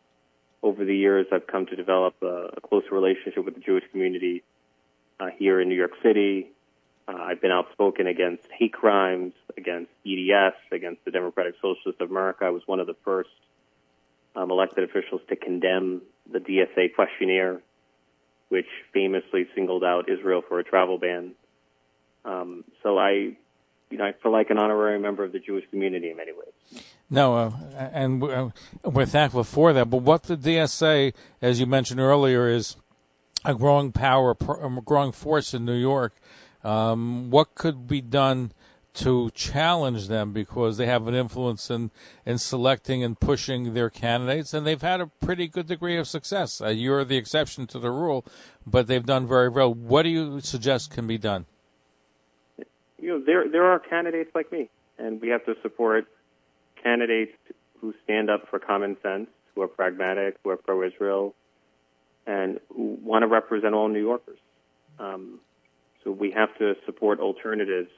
over 0.64 0.84
the 0.84 0.96
years, 0.96 1.28
I've 1.32 1.48
come 1.48 1.66
to 1.68 1.76
develop 1.76 2.16
a, 2.22 2.50
a 2.58 2.62
closer 2.62 2.90
relationship 2.92 3.46
with 3.46 3.56
the 3.56 3.62
Jewish 3.62 3.84
community 3.92 4.44
uh, 5.20 5.28
here 5.38 5.62
in 5.62 5.70
New 5.70 5.76
York 5.76 5.94
City. 6.04 6.52
Uh, 7.08 7.14
I've 7.14 7.42
been 7.42 7.52
outspoken 7.52 8.08
against 8.08 8.44
hate 8.58 8.74
crimes, 8.74 9.34
against 9.58 9.92
BDS, 10.06 10.54
against 10.72 11.06
the 11.06 11.12
Democratic 11.12 11.56
Socialists 11.62 12.02
of 12.02 12.12
America. 12.12 12.46
I 12.46 12.50
was 12.50 12.64
one 12.66 12.80
of 12.80 12.88
the 12.88 12.96
first 13.06 13.30
um, 14.36 14.52
elected 14.52 14.84
officials 14.84 15.22
to 15.30 15.36
condemn 15.36 16.02
the 16.32 16.40
DSA 16.40 16.96
questionnaire, 16.96 17.62
which 18.50 18.68
famously 18.94 19.48
singled 19.56 19.84
out 19.84 20.10
Israel 20.10 20.42
for 20.48 20.60
a 20.60 20.64
travel 20.64 20.98
ban. 20.98 21.32
Um, 22.26 22.66
so 22.84 22.98
I, 22.98 23.12
you 23.90 23.98
know, 23.98 24.06
I 24.06 24.14
feel 24.22 24.32
like 24.34 24.50
an 24.50 24.58
honorary 24.58 25.00
member 25.00 25.24
of 25.24 25.32
the 25.32 25.40
Jewish 25.40 25.64
community 25.70 26.10
in 26.10 26.18
many 26.18 26.34
ways. 26.34 26.84
No, 27.10 27.38
uh, 27.38 27.52
and 27.94 28.22
uh, 28.24 28.50
we're 28.84 29.06
thankful 29.06 29.44
for 29.44 29.72
that. 29.74 29.90
But 29.90 29.98
what 29.98 30.24
the 30.24 30.36
DSA, 30.36 31.14
as 31.42 31.60
you 31.60 31.66
mentioned 31.66 32.02
earlier, 32.02 32.50
is 32.50 32.76
a 33.46 33.56
growing 33.56 33.92
power, 33.94 34.32
a 34.32 34.82
growing 34.82 35.14
force 35.14 35.54
in 35.54 35.64
New 35.64 35.78
York. 35.78 36.16
Um, 36.64 37.30
what 37.30 37.56
could 37.56 37.88
be 37.88 38.02
done 38.02 38.52
to 38.98 39.30
challenge 39.36 40.08
them 40.08 40.34
because 40.34 40.78
they 40.78 40.88
have 40.88 41.08
an 41.08 41.14
influence 41.14 41.70
in, 41.70 41.92
in 42.26 42.40
selecting 42.40 43.04
and 43.04 43.20
pushing 43.20 43.76
their 43.76 43.92
candidates, 43.92 44.56
and 44.56 44.66
they've 44.66 44.82
had 44.82 45.00
a 45.00 45.06
pretty 45.06 45.48
good 45.48 45.68
degree 45.68 45.98
of 45.98 46.08
success. 46.08 46.60
Uh, 46.60 46.70
you're 46.70 47.06
the 47.06 47.16
exception 47.16 47.68
to 47.68 47.78
the 47.78 47.92
rule, 47.92 48.26
but 48.66 48.88
they've 48.88 49.06
done 49.06 49.28
very 49.28 49.50
well. 49.50 49.72
What 49.72 50.02
do 50.02 50.10
you 50.10 50.42
suggest 50.42 50.90
can 50.90 51.06
be 51.06 51.20
done? 51.20 51.46
You 53.00 53.10
know, 53.10 53.24
there 53.24 53.48
there 53.48 53.66
are 53.66 53.78
candidates 53.78 54.32
like 54.34 54.52
me, 54.52 54.70
and 54.98 55.22
we 55.22 55.30
have 55.30 55.46
to 55.46 55.54
support 55.62 56.08
candidates 56.88 57.34
who 57.82 57.94
stand 58.04 58.30
up 58.30 58.48
for 58.50 58.60
common 58.60 58.96
sense, 59.04 59.28
who 59.54 59.62
are 59.62 59.68
pragmatic, 59.68 60.38
who 60.44 60.50
are 60.52 60.58
pro-Israel, 60.58 61.36
and 62.26 62.60
want 62.70 63.24
to 63.24 63.28
represent 63.28 63.74
all 63.74 63.90
New 63.90 64.02
Yorkers. 64.02 64.40
Um, 65.00 65.40
so 66.04 66.12
we 66.12 66.32
have 66.32 66.58
to 66.60 66.76
support 66.86 67.20
alternatives 67.20 67.90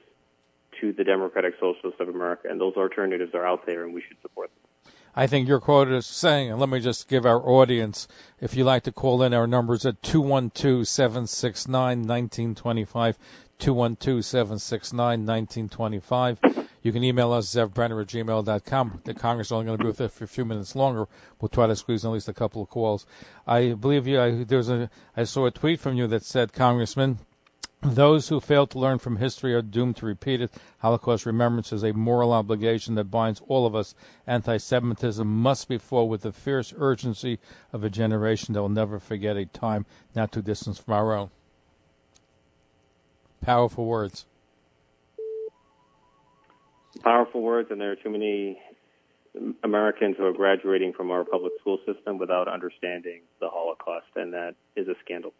to 0.80 0.92
the 0.92 1.04
Democratic 1.04 1.54
Socialists 1.60 2.00
of 2.00 2.08
America, 2.08 2.48
and 2.50 2.60
those 2.60 2.74
alternatives 2.76 3.32
are 3.34 3.46
out 3.46 3.64
there, 3.66 3.84
and 3.84 3.94
we 3.94 4.02
should 4.06 4.20
support 4.22 4.50
them. 4.50 4.92
I 5.14 5.26
think 5.26 5.48
your 5.48 5.60
quote 5.60 5.88
is 5.88 6.06
saying, 6.06 6.50
and 6.50 6.60
let 6.60 6.68
me 6.68 6.80
just 6.80 7.08
give 7.08 7.26
our 7.26 7.40
audience, 7.40 8.06
if 8.40 8.54
you 8.54 8.64
like 8.64 8.84
to 8.84 8.92
call 8.92 9.22
in, 9.22 9.34
our 9.34 9.46
numbers 9.46 9.84
at 9.84 10.02
212 10.02 10.86
769 10.86 11.98
1925, 12.06 13.18
212 13.58 14.24
769 14.24 15.26
1925. 15.26 16.68
You 16.82 16.92
can 16.92 17.04
email 17.04 17.32
us, 17.32 17.54
zevbrenner 17.54 18.00
at 18.00 18.08
gmail.com. 18.08 19.02
The 19.04 19.14
Congress 19.14 19.48
is 19.48 19.52
only 19.52 19.66
going 19.66 19.78
to 19.78 19.84
be 19.84 19.88
with 19.88 20.00
us 20.00 20.12
for 20.12 20.24
a 20.24 20.28
few 20.28 20.44
minutes 20.44 20.74
longer. 20.74 21.06
We'll 21.40 21.50
try 21.50 21.66
to 21.66 21.76
squeeze 21.76 22.04
in 22.04 22.10
at 22.10 22.14
least 22.14 22.28
a 22.28 22.32
couple 22.32 22.62
of 22.62 22.70
calls. 22.70 23.06
I 23.46 23.74
believe 23.74 24.06
you, 24.06 24.20
I, 24.20 24.44
there's 24.44 24.70
a, 24.70 24.88
I 25.16 25.24
saw 25.24 25.46
a 25.46 25.50
tweet 25.50 25.78
from 25.78 25.96
you 25.96 26.06
that 26.06 26.24
said, 26.24 26.54
Congressman, 26.54 27.18
those 27.82 28.28
who 28.28 28.40
fail 28.40 28.66
to 28.68 28.78
learn 28.78 28.98
from 28.98 29.16
history 29.16 29.54
are 29.54 29.62
doomed 29.62 29.96
to 29.96 30.06
repeat 30.06 30.40
it. 30.40 30.52
Holocaust 30.78 31.26
remembrance 31.26 31.72
is 31.72 31.82
a 31.82 31.92
moral 31.92 32.32
obligation 32.32 32.94
that 32.94 33.04
binds 33.04 33.42
all 33.46 33.66
of 33.66 33.74
us. 33.74 33.94
Anti 34.26 34.56
Semitism 34.56 35.26
must 35.26 35.68
be 35.68 35.78
fought 35.78 36.08
with 36.08 36.22
the 36.22 36.32
fierce 36.32 36.74
urgency 36.76 37.38
of 37.72 37.84
a 37.84 37.90
generation 37.90 38.54
that 38.54 38.62
will 38.62 38.68
never 38.68 38.98
forget 38.98 39.36
a 39.36 39.46
time 39.46 39.86
not 40.14 40.32
too 40.32 40.42
distant 40.42 40.78
from 40.78 40.94
our 40.94 41.14
own. 41.14 41.30
Powerful 43.40 43.86
words 43.86 44.26
powerful 47.02 47.42
words, 47.42 47.70
and 47.70 47.80
there 47.80 47.92
are 47.92 47.96
too 47.96 48.10
many 48.10 48.60
Americans 49.62 50.16
who 50.18 50.26
are 50.26 50.32
graduating 50.32 50.92
from 50.92 51.10
our 51.10 51.24
public 51.24 51.52
school 51.60 51.78
system 51.86 52.18
without 52.18 52.48
understanding 52.48 53.22
the 53.40 53.48
Holocaust, 53.48 54.06
and 54.16 54.32
that 54.32 54.54
is 54.76 54.88
a 54.88 54.94
scandal. 55.04 55.32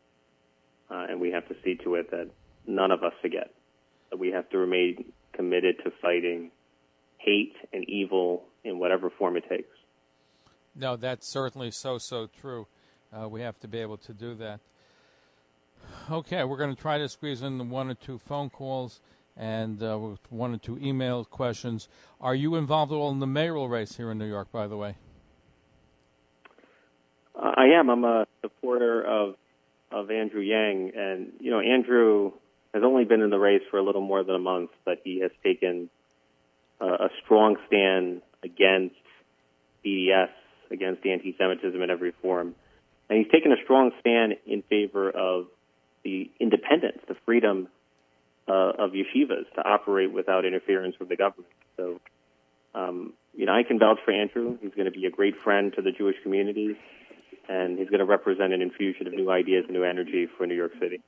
Uh, 0.90 1.06
and 1.08 1.20
we 1.20 1.30
have 1.30 1.46
to 1.48 1.54
see 1.64 1.76
to 1.76 1.94
it 1.96 2.10
that 2.10 2.28
none 2.66 2.90
of 2.90 3.02
us 3.02 3.12
forget. 3.20 3.52
That 4.10 4.18
we 4.18 4.28
have 4.28 4.48
to 4.50 4.58
remain 4.58 5.12
committed 5.32 5.76
to 5.84 5.92
fighting 6.02 6.50
hate 7.18 7.54
and 7.72 7.88
evil 7.88 8.44
in 8.64 8.78
whatever 8.78 9.10
form 9.10 9.36
it 9.36 9.48
takes. 9.48 9.68
No, 10.74 10.96
that's 10.96 11.28
certainly 11.28 11.70
so, 11.70 11.98
so 11.98 12.28
true. 12.40 12.66
Uh, 13.12 13.28
we 13.28 13.40
have 13.40 13.58
to 13.60 13.68
be 13.68 13.78
able 13.78 13.98
to 13.98 14.12
do 14.12 14.34
that. 14.36 14.60
Okay, 16.10 16.44
we're 16.44 16.56
going 16.56 16.74
to 16.74 16.80
try 16.80 16.98
to 16.98 17.08
squeeze 17.08 17.42
in 17.42 17.70
one 17.70 17.90
or 17.90 17.94
two 17.94 18.18
phone 18.18 18.50
calls 18.50 19.00
and 19.36 19.82
uh, 19.82 19.98
one 20.28 20.54
or 20.54 20.58
two 20.58 20.78
email 20.78 21.24
questions. 21.24 21.88
Are 22.20 22.34
you 22.34 22.56
involved 22.56 22.92
at 22.92 22.96
all 22.96 23.10
in 23.10 23.20
the 23.20 23.26
mayoral 23.26 23.68
race 23.68 23.96
here 23.96 24.10
in 24.10 24.18
New 24.18 24.28
York, 24.28 24.52
by 24.52 24.66
the 24.66 24.76
way? 24.76 24.96
I 27.40 27.78
am. 27.78 27.88
I'm 27.88 28.04
a 28.04 28.26
supporter 28.42 29.02
of 29.02 29.36
of 29.90 30.10
Andrew 30.10 30.40
Yang, 30.40 30.92
and 30.94 31.32
you 31.40 31.50
know 31.50 31.60
Andrew 31.60 32.32
has 32.72 32.82
only 32.84 33.04
been 33.04 33.22
in 33.22 33.30
the 33.30 33.38
race 33.38 33.62
for 33.70 33.78
a 33.78 33.82
little 33.82 34.02
more 34.02 34.22
than 34.22 34.36
a 34.36 34.40
month, 34.40 34.70
but 34.84 35.00
he 35.04 35.20
has 35.20 35.30
taken 35.42 35.90
uh, 36.80 36.86
a 36.86 37.08
strong 37.24 37.56
stand 37.66 38.22
against 38.44 38.94
BDS, 39.84 40.30
against 40.70 41.04
anti-Semitism 41.04 41.82
in 41.82 41.90
every 41.90 42.12
form, 42.22 42.54
and 43.08 43.18
he's 43.18 43.30
taken 43.32 43.52
a 43.52 43.56
strong 43.64 43.90
stand 44.00 44.36
in 44.46 44.62
favor 44.62 45.10
of 45.10 45.46
the 46.04 46.30
independence, 46.38 46.98
the 47.08 47.16
freedom 47.26 47.68
uh, 48.50 48.72
of 48.78 48.90
yeshivas 48.92 49.48
to 49.54 49.64
operate 49.64 50.12
without 50.12 50.44
interference 50.44 50.96
from 50.96 51.08
the 51.08 51.16
government. 51.16 51.52
So, 51.76 52.00
um, 52.74 53.12
you 53.32 53.46
know, 53.46 53.52
I 53.52 53.62
can 53.62 53.78
vouch 53.78 53.98
for 54.04 54.12
Andrew. 54.12 54.58
He's 54.60 54.74
going 54.74 54.86
to 54.86 54.90
be 54.90 55.06
a 55.06 55.10
great 55.10 55.34
friend 55.44 55.72
to 55.76 55.82
the 55.82 55.92
Jewish 55.92 56.16
community, 56.24 56.76
and 57.48 57.78
he's 57.78 57.88
going 57.88 58.00
to 58.00 58.06
represent 58.06 58.52
an 58.52 58.60
infusion 58.60 59.06
of 59.06 59.12
new 59.12 59.30
ideas 59.30 59.64
and 59.68 59.76
new 59.76 59.84
energy 59.84 60.26
for 60.36 60.46
New 60.46 60.56
York 60.56 60.72
City. 60.80 61.00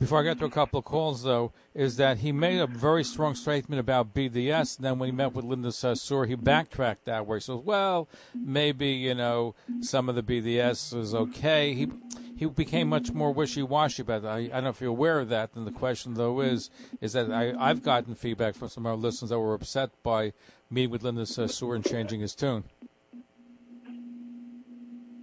Before 0.00 0.18
I 0.18 0.24
get 0.24 0.40
to 0.40 0.46
a 0.46 0.50
couple 0.50 0.80
of 0.80 0.84
calls, 0.84 1.22
though, 1.22 1.52
is 1.72 1.96
that 1.98 2.18
he 2.18 2.32
made 2.32 2.58
a 2.58 2.66
very 2.66 3.04
strong 3.04 3.36
statement 3.36 3.78
about 3.78 4.12
BDS. 4.12 4.76
And 4.76 4.84
then 4.84 4.98
when 4.98 5.08
he 5.08 5.14
met 5.14 5.34
with 5.34 5.44
Linda 5.44 5.68
Sarsour, 5.68 6.26
he 6.26 6.34
backtracked 6.34 7.04
that 7.04 7.28
way. 7.28 7.38
So, 7.38 7.56
well, 7.56 8.08
maybe 8.34 8.88
you 8.88 9.14
know 9.14 9.54
some 9.80 10.08
of 10.08 10.16
the 10.16 10.22
BDS 10.24 10.98
is 10.98 11.14
okay. 11.14 11.74
He 11.74 11.88
he 12.36 12.46
became 12.46 12.88
much 12.88 13.12
more 13.12 13.32
wishy-washy 13.32 14.02
about 14.02 14.22
that. 14.22 14.28
I, 14.28 14.38
I 14.38 14.48
don't 14.48 14.64
know 14.64 14.70
if 14.70 14.80
you're 14.80 14.90
aware 14.90 15.20
of 15.20 15.28
that. 15.28 15.50
And 15.54 15.66
the 15.66 15.72
question, 15.72 16.14
though, 16.14 16.40
is 16.40 16.70
is 17.00 17.12
that 17.12 17.30
I, 17.30 17.54
I've 17.58 17.82
gotten 17.82 18.14
feedback 18.14 18.54
from 18.54 18.68
some 18.68 18.86
of 18.86 18.90
our 18.90 18.96
listeners 18.96 19.30
that 19.30 19.38
were 19.38 19.54
upset 19.54 19.90
by 20.02 20.32
meeting 20.70 20.90
with 20.90 21.02
Linda 21.02 21.22
Sarsour 21.22 21.74
and 21.74 21.84
changing 21.84 22.20
his 22.20 22.34
tune. 22.34 22.64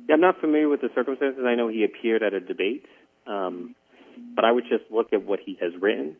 Yeah, 0.07 0.15
I'm 0.15 0.21
not 0.21 0.39
familiar 0.39 0.69
with 0.69 0.81
the 0.81 0.89
circumstances. 0.95 1.43
I 1.45 1.55
know 1.55 1.67
he 1.67 1.83
appeared 1.83 2.23
at 2.23 2.33
a 2.33 2.39
debate, 2.39 2.85
um, 3.27 3.75
but 4.35 4.45
I 4.45 4.51
would 4.51 4.65
just 4.69 4.83
look 4.89 5.13
at 5.13 5.23
what 5.25 5.39
he 5.39 5.57
has 5.61 5.73
written. 5.81 6.17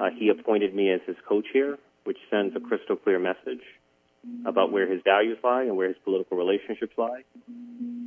Uh, 0.00 0.10
he 0.18 0.28
appointed 0.28 0.74
me 0.74 0.90
as 0.90 1.00
his 1.06 1.16
co-chair, 1.28 1.78
which 2.04 2.18
sends 2.30 2.56
a 2.56 2.60
crystal 2.60 2.96
clear 2.96 3.18
message 3.18 3.62
about 4.46 4.72
where 4.72 4.90
his 4.90 5.00
values 5.02 5.38
lie 5.42 5.62
and 5.62 5.76
where 5.76 5.88
his 5.88 5.96
political 6.04 6.36
relationships 6.36 6.92
lie. 6.96 7.22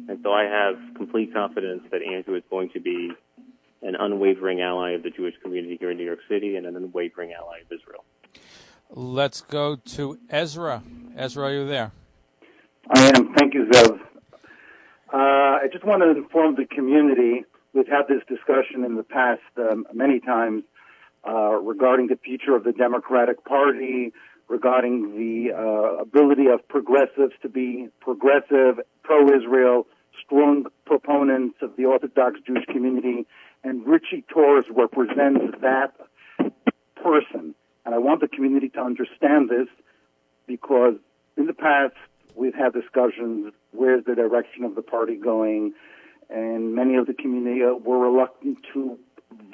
And 0.08 0.20
so 0.24 0.32
I 0.32 0.44
have 0.44 0.76
complete 0.96 1.34
confidence 1.34 1.84
that 1.92 2.02
Andrew 2.02 2.36
is 2.36 2.44
going 2.50 2.70
to 2.72 2.80
be 2.80 3.12
an 3.82 3.96
unwavering 3.96 4.62
ally 4.62 4.92
of 4.92 5.04
the 5.04 5.10
Jewish 5.10 5.36
community 5.42 5.78
here 5.80 5.92
in 5.92 5.98
New 5.98 6.06
York 6.06 6.20
City 6.30 6.56
and 6.56 6.66
an 6.66 6.76
unwavering 6.76 7.34
ally 7.34 7.60
of 7.60 7.72
Israel. 7.72 8.04
Let's 8.90 9.42
go 9.42 9.76
to 9.76 10.20
Ezra. 10.30 10.84
Ezra, 11.16 11.46
are 11.46 11.54
you 11.54 11.68
there? 11.68 11.92
I 12.90 13.08
am. 13.16 13.34
Thank 13.34 13.54
you, 13.54 13.66
Zev. 13.66 14.00
Uh, 15.14 15.18
I 15.18 15.68
just 15.72 15.86
want 15.86 16.04
to 16.04 16.12
inform 16.12 16.56
the 16.56 16.66
community. 16.66 17.46
We've 17.74 17.88
had 17.88 18.08
this 18.08 18.22
discussion 18.28 18.84
in 18.84 18.96
the 18.96 19.04
past 19.04 19.42
um, 19.58 19.86
many 19.94 20.20
times 20.20 20.64
uh, 21.28 21.54
regarding 21.56 22.08
the 22.08 22.18
future 22.18 22.56
of 22.56 22.64
the 22.64 22.72
Democratic 22.72 23.44
Party, 23.44 24.14
regarding 24.48 25.16
the 25.18 25.54
uh, 25.54 26.02
ability 26.02 26.48
of 26.48 26.68
progressives 26.68 27.34
to 27.42 27.50
be 27.50 27.90
progressive, 28.02 28.80
pro-Israel, 29.04 29.88
strong 30.24 30.66
proponents 30.86 31.58
of 31.62 31.76
the 31.78 31.86
Orthodox 31.86 32.40
Jewish 32.46 32.66
community, 32.66 33.26
and 33.64 33.86
Richie 33.86 34.24
Torres 34.32 34.66
represents 34.70 35.56
that 35.62 35.94
person. 36.96 37.56
And 37.86 37.94
I 37.94 37.98
want 37.98 38.22
the 38.22 38.28
community 38.28 38.70
to 38.70 38.80
understand 38.80 39.50
this 39.50 39.68
because 40.48 40.96
in 41.38 41.46
the 41.46 41.54
past 41.54 41.94
we've 42.36 42.56
had 42.56 42.74
discussions 42.74 43.54
where's 43.72 44.04
the 44.06 44.16
direction 44.16 44.64
of 44.64 44.76
the 44.76 44.82
party 44.82 45.16
going, 45.16 45.74
and 46.30 46.74
many 46.74 46.96
of 46.96 47.08
the 47.08 47.14
community 47.14 47.62
were 47.62 48.00
reluctant 48.00 48.58
to 48.74 48.98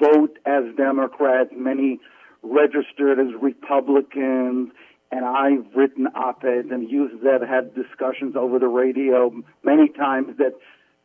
vote 0.00 0.38
as 0.46 0.64
Democrats. 0.76 1.50
Many 1.54 2.00
registered 2.42 3.18
as 3.18 3.28
Republicans, 3.40 4.72
and 5.12 5.26
I've 5.26 5.66
written 5.76 6.06
op-eds 6.06 6.68
and 6.70 6.90
used 6.90 7.22
that, 7.22 7.46
had 7.46 7.74
discussions 7.74 8.34
over 8.34 8.58
the 8.58 8.66
radio 8.66 9.30
many 9.62 9.88
times 9.88 10.38
that 10.38 10.54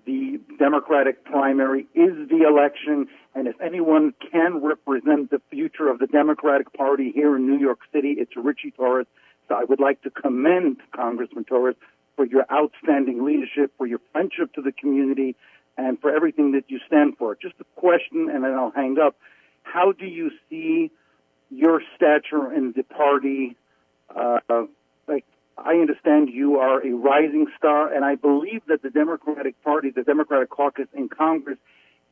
the 0.06 0.40
Democratic 0.58 1.26
primary 1.26 1.82
is 1.94 2.30
the 2.30 2.46
election, 2.48 3.10
and 3.36 3.48
if 3.48 3.60
anyone 3.60 4.14
can 4.32 4.64
represent 4.64 5.30
the 5.30 5.42
future 5.52 5.90
of 5.90 6.00
the 6.00 6.08
Democratic 6.08 6.72
Party 6.72 7.12
here 7.14 7.36
in 7.36 7.46
New 7.46 7.60
York 7.60 7.80
City, 7.94 8.16
it's 8.18 8.32
Richie 8.38 8.72
Torres. 8.72 9.08
So 9.50 9.56
I 9.56 9.66
would 9.66 9.82
like 9.82 10.02
to 10.04 10.10
commend 10.10 10.78
Congressman 10.96 11.44
Torres 11.44 11.76
for 12.16 12.26
your 12.26 12.46
outstanding 12.50 13.26
leadership, 13.26 13.74
for 13.78 13.86
your 13.86 14.00
friendship 14.14 14.54
to 14.54 14.62
the 14.62 14.72
community, 14.72 15.36
and 15.78 16.00
for 16.00 16.16
everything 16.16 16.54
that 16.54 16.64
you 16.70 16.80
stand 16.88 17.18
for. 17.18 17.36
Just 17.36 17.56
a 17.60 17.66
question, 17.76 18.30
and 18.34 18.46
then 18.46 18.54
I'll 18.54 18.72
hang 18.72 18.98
up. 18.98 19.18
How 19.64 19.92
do 19.92 20.06
you 20.06 20.32
see 20.50 20.92
your 21.52 21.82
stature 21.98 22.54
in 22.54 22.72
the 22.76 22.84
party? 22.84 23.58
Uh, 24.50 24.64
like, 25.08 25.26
I 25.58 25.76
understand 25.76 26.30
you 26.30 26.58
are 26.58 26.86
a 26.86 26.92
rising 26.92 27.48
star, 27.58 27.94
and 27.94 28.06
I 28.06 28.16
believe 28.16 28.62
that 28.68 28.82
the 28.82 28.90
Democratic 28.90 29.62
Party, 29.64 29.90
the 29.90 30.04
Democratic 30.04 30.50
caucus 30.50 30.88
in 30.94 31.10
Congress, 31.10 31.58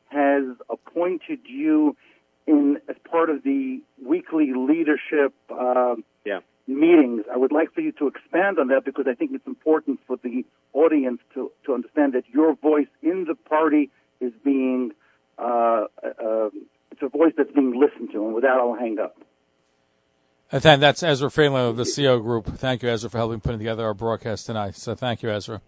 has 0.08 0.44
appointed 0.68 1.40
you 1.46 1.96
in 2.46 2.78
as 2.88 2.96
part 3.10 3.30
of 3.30 3.42
the 3.42 3.80
weekly 4.04 4.52
leadership 4.54 5.34
uh, 5.50 5.96
yeah. 6.24 6.40
meetings. 6.66 7.24
I 7.32 7.36
would 7.36 7.52
like 7.52 7.72
for 7.72 7.80
you 7.80 7.92
to 7.92 8.06
expand 8.06 8.58
on 8.58 8.68
that 8.68 8.84
because 8.84 9.06
I 9.08 9.14
think 9.14 9.32
it's 9.34 9.46
important 9.46 9.98
for 10.06 10.16
the 10.22 10.44
audience 10.72 11.20
to, 11.34 11.50
to 11.64 11.74
understand 11.74 12.12
that 12.12 12.24
your 12.32 12.54
voice 12.54 12.86
in 13.02 13.24
the 13.24 13.34
party 13.34 13.90
is 14.20 14.32
being 14.44 14.92
uh, 15.38 15.86
uh, 16.02 16.48
it's 16.92 17.02
a 17.02 17.08
voice 17.08 17.32
that's 17.36 17.52
being 17.52 17.78
listened 17.78 18.10
to. 18.12 18.24
And 18.24 18.34
with 18.34 18.44
that, 18.44 18.56
I'll 18.58 18.74
hang 18.74 18.98
up. 18.98 19.16
And 20.52 20.62
then 20.62 20.80
that's 20.80 21.02
Ezra 21.02 21.30
Friedlander 21.30 21.70
of 21.70 21.76
the 21.76 21.84
CO 21.84 22.20
Group. 22.20 22.46
Thank 22.46 22.82
you, 22.82 22.88
Ezra, 22.88 23.10
for 23.10 23.18
helping 23.18 23.40
putting 23.40 23.58
together 23.58 23.84
our 23.84 23.94
broadcast 23.94 24.46
tonight. 24.46 24.76
So 24.76 24.94
thank 24.94 25.22
you, 25.22 25.30
Ezra. 25.30 25.60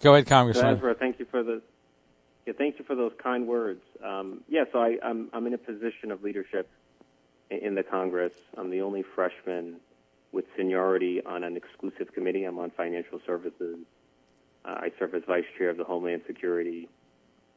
Go 0.00 0.14
ahead, 0.14 0.26
Congressman. 0.26 0.76
Ezra, 0.76 0.94
thank 0.94 1.18
you 1.18 1.24
for 1.24 1.42
the 1.42 1.60
yeah, 2.46 2.52
thank 2.56 2.78
you 2.78 2.84
for 2.84 2.94
those 2.94 3.12
kind 3.22 3.46
words. 3.46 3.82
Um, 4.04 4.42
yeah, 4.48 4.64
so 4.70 4.78
I, 4.78 4.98
I'm 5.02 5.30
I'm 5.32 5.46
in 5.46 5.54
a 5.54 5.58
position 5.58 6.12
of 6.12 6.22
leadership 6.22 6.68
in 7.50 7.74
the 7.74 7.82
Congress. 7.82 8.32
I'm 8.56 8.70
the 8.70 8.82
only 8.82 9.02
freshman 9.02 9.80
with 10.30 10.44
seniority 10.56 11.22
on 11.24 11.42
an 11.42 11.56
exclusive 11.56 12.12
committee. 12.12 12.44
I'm 12.44 12.58
on 12.58 12.70
financial 12.70 13.20
services. 13.26 13.78
Uh, 14.64 14.68
I 14.68 14.92
serve 14.98 15.14
as 15.14 15.22
vice 15.26 15.44
chair 15.56 15.70
of 15.70 15.76
the 15.76 15.84
Homeland 15.84 16.22
Security. 16.26 16.88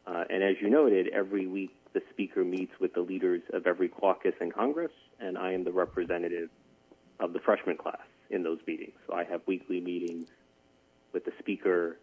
Uh, 0.05 0.24
and 0.29 0.41
as 0.41 0.55
you 0.62 0.69
noted, 0.69 1.09
every 1.09 1.47
week 1.47 1.75
the 1.97 2.03
speaker 2.12 2.43
meets 2.43 2.73
with 2.79 2.93
the 2.93 3.01
leaders 3.01 3.41
of 3.53 3.65
every 3.65 3.88
caucus 3.88 4.36
in 4.39 4.51
Congress, 4.51 4.91
and 5.19 5.36
I 5.36 5.53
am 5.53 5.63
the 5.63 5.71
representative 5.71 6.49
of 7.19 7.33
the 7.33 7.39
freshman 7.39 7.75
class 7.75 8.05
in 8.29 8.43
those 8.43 8.60
meetings. 8.67 8.93
So 9.07 9.15
I 9.15 9.23
have 9.23 9.41
weekly 9.47 9.81
meetings 9.81 10.27
with 11.12 11.25
the 11.25 11.31
speaker, 11.39 11.97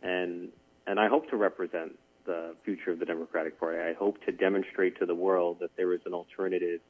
and 0.00 0.50
and 0.86 1.00
I 1.00 1.08
hope 1.08 1.28
to 1.30 1.36
represent 1.36 1.98
the 2.24 2.54
future 2.64 2.92
of 2.92 3.00
the 3.00 3.04
Democratic 3.04 3.58
Party. 3.58 3.80
I 3.80 3.94
hope 3.94 4.24
to 4.26 4.32
demonstrate 4.32 4.96
to 5.00 5.06
the 5.06 5.14
world 5.14 5.58
that 5.58 5.76
there 5.76 5.92
is 5.92 6.02
an 6.06 6.14
alternative 6.14 6.80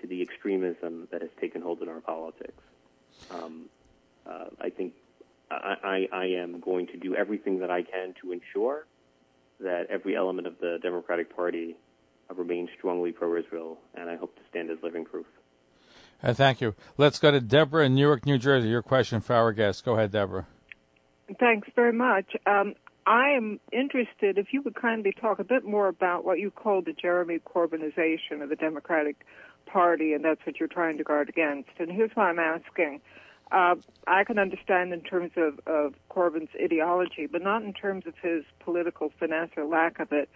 to 0.00 0.06
the 0.06 0.22
extremism 0.22 1.08
that 1.10 1.20
has 1.20 1.30
taken 1.40 1.62
hold 1.62 1.82
in 1.82 1.88
our 1.88 2.00
politics. 2.00 2.62
Um, 3.28 3.68
uh, 4.24 4.46
I 4.60 4.70
think 4.70 4.92
I, 5.50 5.74
I, 5.82 6.08
I 6.12 6.24
am 6.42 6.60
going 6.60 6.86
to 6.88 6.96
do 6.96 7.16
everything 7.16 7.58
that 7.58 7.72
I 7.72 7.82
can 7.82 8.14
to 8.20 8.30
ensure 8.30 8.86
that 9.62 9.86
every 9.90 10.16
element 10.16 10.46
of 10.46 10.58
the 10.60 10.78
Democratic 10.82 11.34
Party 11.34 11.76
remains 12.34 12.70
strongly 12.78 13.12
pro-Israel, 13.12 13.78
and 13.94 14.08
I 14.08 14.16
hope 14.16 14.34
to 14.36 14.42
stand 14.48 14.70
as 14.70 14.78
living 14.82 15.04
proof. 15.04 15.26
Uh, 16.22 16.32
thank 16.32 16.60
you. 16.60 16.74
Let's 16.96 17.18
go 17.18 17.30
to 17.30 17.40
Deborah 17.40 17.86
in 17.86 17.94
Newark, 17.94 18.26
New 18.26 18.38
Jersey. 18.38 18.68
Your 18.68 18.82
question 18.82 19.20
for 19.20 19.34
our 19.34 19.52
guest. 19.52 19.84
Go 19.84 19.94
ahead, 19.94 20.12
Deborah. 20.12 20.46
Thanks 21.38 21.68
very 21.74 21.92
much. 21.92 22.36
Um, 22.46 22.74
I 23.06 23.30
am 23.30 23.58
interested 23.72 24.38
if 24.38 24.52
you 24.52 24.62
would 24.62 24.76
kindly 24.76 25.12
talk 25.12 25.40
a 25.40 25.44
bit 25.44 25.64
more 25.64 25.88
about 25.88 26.24
what 26.24 26.38
you 26.38 26.50
call 26.50 26.82
the 26.82 26.92
Jeremy 26.92 27.40
Corbynization 27.40 28.42
of 28.42 28.48
the 28.48 28.56
Democratic 28.56 29.26
Party, 29.66 30.12
and 30.12 30.24
that's 30.24 30.40
what 30.46 30.60
you're 30.60 30.68
trying 30.68 30.98
to 30.98 31.04
guard 31.04 31.28
against. 31.28 31.70
And 31.78 31.90
here's 31.90 32.10
why 32.14 32.28
I'm 32.28 32.38
asking. 32.38 33.00
Uh, 33.52 33.74
I 34.06 34.24
can 34.24 34.38
understand 34.38 34.94
in 34.94 35.02
terms 35.02 35.32
of, 35.36 35.60
of 35.66 35.94
Corbyn's 36.10 36.50
ideology, 36.60 37.26
but 37.26 37.42
not 37.42 37.62
in 37.62 37.74
terms 37.74 38.06
of 38.06 38.14
his 38.22 38.44
political 38.60 39.12
finesse 39.18 39.50
or 39.56 39.66
lack 39.66 40.00
of 40.00 40.10
it. 40.10 40.30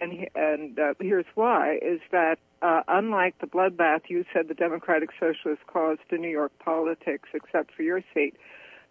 And, 0.00 0.12
he, 0.12 0.28
and 0.34 0.78
uh, 0.78 0.94
here's 1.00 1.26
why: 1.36 1.78
is 1.80 2.00
that 2.10 2.38
uh, 2.62 2.82
unlike 2.88 3.38
the 3.38 3.46
bloodbath 3.46 4.08
you 4.08 4.24
said 4.32 4.48
the 4.48 4.54
Democratic 4.54 5.10
Socialists 5.18 5.64
caused 5.66 6.00
to 6.10 6.18
New 6.18 6.28
York 6.28 6.52
politics, 6.58 7.28
except 7.32 7.72
for 7.72 7.82
your 7.82 8.02
seat, 8.12 8.36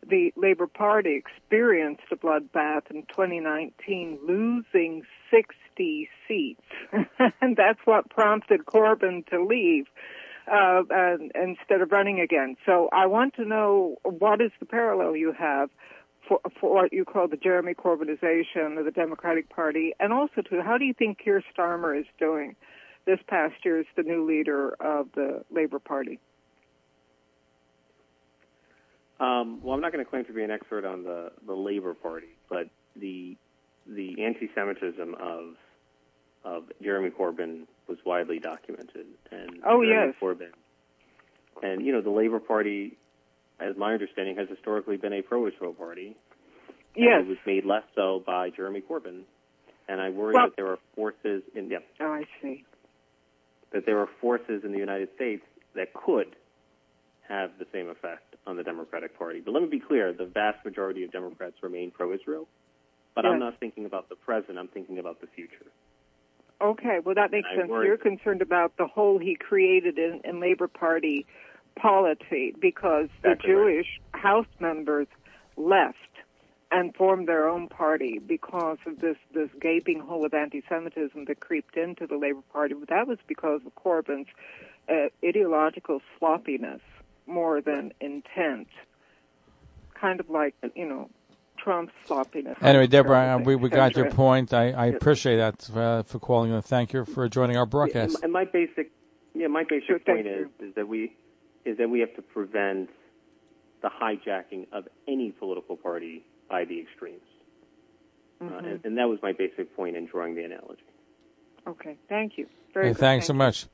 the 0.08 0.32
Labor 0.36 0.68
Party 0.68 1.16
experienced 1.16 2.04
a 2.12 2.16
bloodbath 2.16 2.90
in 2.90 3.04
2019, 3.08 4.20
losing 4.26 5.04
60 5.32 6.10
seats. 6.28 6.62
and 7.42 7.58
that's 7.58 7.80
what 7.86 8.10
prompted 8.10 8.66
Corbyn 8.66 9.28
to 9.28 9.44
leave 9.44 9.86
uh, 10.52 10.84
and, 10.90 11.32
instead 11.36 11.82
of 11.82 11.92
running 11.92 12.20
again. 12.20 12.56
So 12.66 12.90
I 12.92 13.06
want 13.08 13.36
to 13.36 13.46
know 13.46 13.98
what 14.04 14.42
is 14.42 14.52
the 14.60 14.66
parallel 14.66 15.16
you 15.16 15.34
have 15.34 15.70
for, 16.28 16.40
for 16.60 16.74
what 16.74 16.94
you 16.94 17.06
call 17.06 17.28
the 17.28 17.38
Jeremy 17.38 17.74
Corbynization 17.74 18.78
of 18.78 18.86
the 18.86 18.92
Democratic 18.92 19.50
Party, 19.50 19.94
and 20.00 20.12
also 20.14 20.42
to 20.50 20.62
how 20.62 20.78
do 20.78 20.86
you 20.86 20.94
think 20.94 21.20
Keir 21.20 21.44
Starmer 21.56 22.00
is 22.00 22.06
doing 22.20 22.56
this 23.06 23.20
past 23.28 23.54
year 23.64 23.80
as 23.80 23.86
the 23.96 24.04
new 24.04 24.28
leader 24.28 24.76
of 24.80 25.08
the 25.14 25.44
Labor 25.52 25.80
Party? 25.80 26.20
Um, 29.20 29.62
well, 29.64 29.74
I'm 29.74 29.82
not 29.82 29.94
going 29.94 30.04
to 30.04 30.10
claim 30.10 30.26
to 30.26 30.34
be 30.34 30.44
an 30.44 30.52
expert 30.52 30.86
on 30.86 31.04
the, 31.04 31.32
the 31.46 31.54
Labor 31.54 31.94
Party, 31.94 32.36
but 32.50 32.68
the 32.96 33.38
the 33.88 34.24
anti-Semitism 34.26 35.16
of 35.20 35.56
of 36.44 36.64
Jeremy 36.82 37.12
Corbyn 37.12 37.68
was 37.88 37.98
widely 38.06 38.40
documented, 38.40 39.06
and 39.32 39.62
oh 39.66 39.84
Jeremy 39.84 40.14
yes, 40.14 40.16
Corbyn, 40.22 40.52
and 41.64 41.86
you 41.86 41.92
know 41.92 42.02
the 42.02 42.10
Labor 42.10 42.40
Party, 42.40 42.98
as 43.60 43.76
my 43.78 43.94
understanding, 43.94 44.36
has 44.38 44.50
historically 44.50 44.98
been 44.98 45.14
a 45.14 45.22
pro-Israel 45.22 45.74
party. 45.74 46.16
Yes, 46.96 47.22
it 47.22 47.28
was 47.28 47.38
made 47.46 47.66
less 47.66 47.84
so 47.96 48.24
by 48.26 48.50
Jeremy 48.50 48.82
Corbyn, 48.82 49.22
and 49.88 50.02
I 50.02 50.10
worry 50.10 50.34
well, 50.34 50.48
that 50.48 50.56
there 50.56 50.68
are 50.68 50.80
forces 50.96 51.44
in 51.54 51.70
yeah. 51.70 51.80
Oh, 52.00 52.12
I 52.12 52.24
see. 52.42 52.64
That 53.72 53.86
there 53.86 54.00
are 54.00 54.10
forces 54.22 54.64
in 54.64 54.72
the 54.72 54.80
United 54.80 55.10
States 55.16 55.44
that 55.76 55.94
could 55.94 56.36
have 57.28 57.52
the 57.60 57.66
same 57.74 57.90
effect 57.90 58.36
on 58.48 58.56
the 58.56 58.64
Democratic 58.64 59.18
Party. 59.18 59.42
But 59.44 59.52
let 59.54 59.64
me 59.64 59.70
be 59.70 59.80
clear: 59.80 60.14
the 60.14 60.26
vast 60.26 60.64
majority 60.64 61.04
of 61.04 61.12
Democrats 61.12 61.56
remain 61.62 61.92
pro-Israel. 61.92 62.48
But 63.14 63.26
yes. 63.26 63.32
I'm 63.34 63.40
not 63.40 63.60
thinking 63.60 63.86
about 63.86 64.10
the 64.10 64.16
present; 64.16 64.58
I'm 64.58 64.68
thinking 64.68 65.00
about 65.00 65.22
the 65.22 65.28
future. 65.28 65.66
Okay, 66.62 67.00
well 67.04 67.16
that 67.16 67.32
makes 67.32 67.48
sense. 67.56 67.70
worry- 67.70 67.88
You're 67.88 67.98
concerned 67.98 68.42
about 68.42 68.78
the 68.78 68.88
hole 68.88 69.18
he 69.20 69.36
created 69.36 69.98
in, 69.98 70.22
in 70.24 70.40
Labor 70.40 70.68
Party 70.68 71.26
policy 71.76 72.54
because 72.60 73.10
the 73.22 73.32
Exactly 73.32 73.54
right. 73.54 73.74
Jewish 73.74 74.02
House 74.14 74.48
members 74.60 75.08
left 75.58 75.98
and 76.72 76.96
formed 76.96 77.28
their 77.28 77.48
own 77.48 77.68
party 77.68 78.20
because 78.20 78.78
of 78.88 79.00
this 79.00 79.18
this 79.34 79.50
gaping 79.60 80.00
hole 80.00 80.26
of 80.26 80.34
anti-Semitism 80.34 81.26
that 81.26 81.40
creeped 81.40 81.78
into 81.78 82.08
the 82.08 82.18
Labor 82.18 82.42
Party. 82.52 82.74
But 82.74 82.90
that 82.90 83.08
was 83.08 83.18
because 83.28 83.62
of 83.66 83.76
Corbyn's 83.76 84.28
uh, 84.90 85.08
ideological 85.24 86.02
sloppiness 86.18 86.82
more 87.28 87.62
than 87.62 87.94
intent. 88.00 88.68
Kind 89.94 90.20
of 90.20 90.30
like 90.30 90.56
you 90.76 90.88
know 90.88 91.10
Trump's 91.66 91.94
sloppiness. 92.06 92.58
Anyway, 92.62 92.88
Deborah, 92.88 93.36
uh, 93.36 93.40
we, 93.40 93.56
we 93.56 93.70
got 93.70 93.96
your 93.96 94.10
point. 94.12 94.54
I, 94.54 94.70
I 94.72 94.86
appreciate 94.86 95.38
that 95.38 95.70
uh, 95.76 96.04
for 96.04 96.20
calling 96.20 96.52
and 96.54 96.64
thank 96.64 96.94
you 96.94 97.04
for 97.06 97.28
joining 97.28 97.58
our 97.58 97.66
broadcast. 97.66 98.16
And, 98.16 98.24
and 98.26 98.32
my 98.34 98.46
basic, 98.46 98.92
yeah, 99.34 99.48
my 99.48 99.64
basic 99.64 99.88
Sure, 99.88 100.00
point 100.00 100.28
is 100.28 100.48
you. 100.62 100.68
is 100.68 100.76
that 100.76 100.88
we 100.88 101.14
is 101.66 101.78
that 101.80 101.90
we 101.90 102.00
have 102.02 102.16
to 102.16 102.22
prevent 102.22 102.90
the 103.82 103.90
hijacking 103.90 104.68
of 104.72 104.88
any 105.08 105.32
political 105.32 105.76
party 105.76 106.24
by 106.50 106.64
the 106.66 106.80
extremes. 106.80 107.22
Uh, 108.40 108.44
Mm-hmm. 108.44 108.66
and, 108.66 108.80
and 108.86 108.98
that 108.98 109.08
was 109.08 109.18
my 109.24 109.32
basic 109.32 109.76
point 109.78 109.96
in 109.96 110.06
drawing 110.08 110.36
the 110.36 110.44
analogy. 110.44 110.84
Okay, 111.66 111.98
thank 112.10 112.34
you. 112.38 112.48
Very 112.74 112.88
Hey, 112.88 112.94
good. 112.94 113.00
thanks 113.00 113.26
so 113.28 113.32
Thank 113.32 113.38
much. 113.40 113.66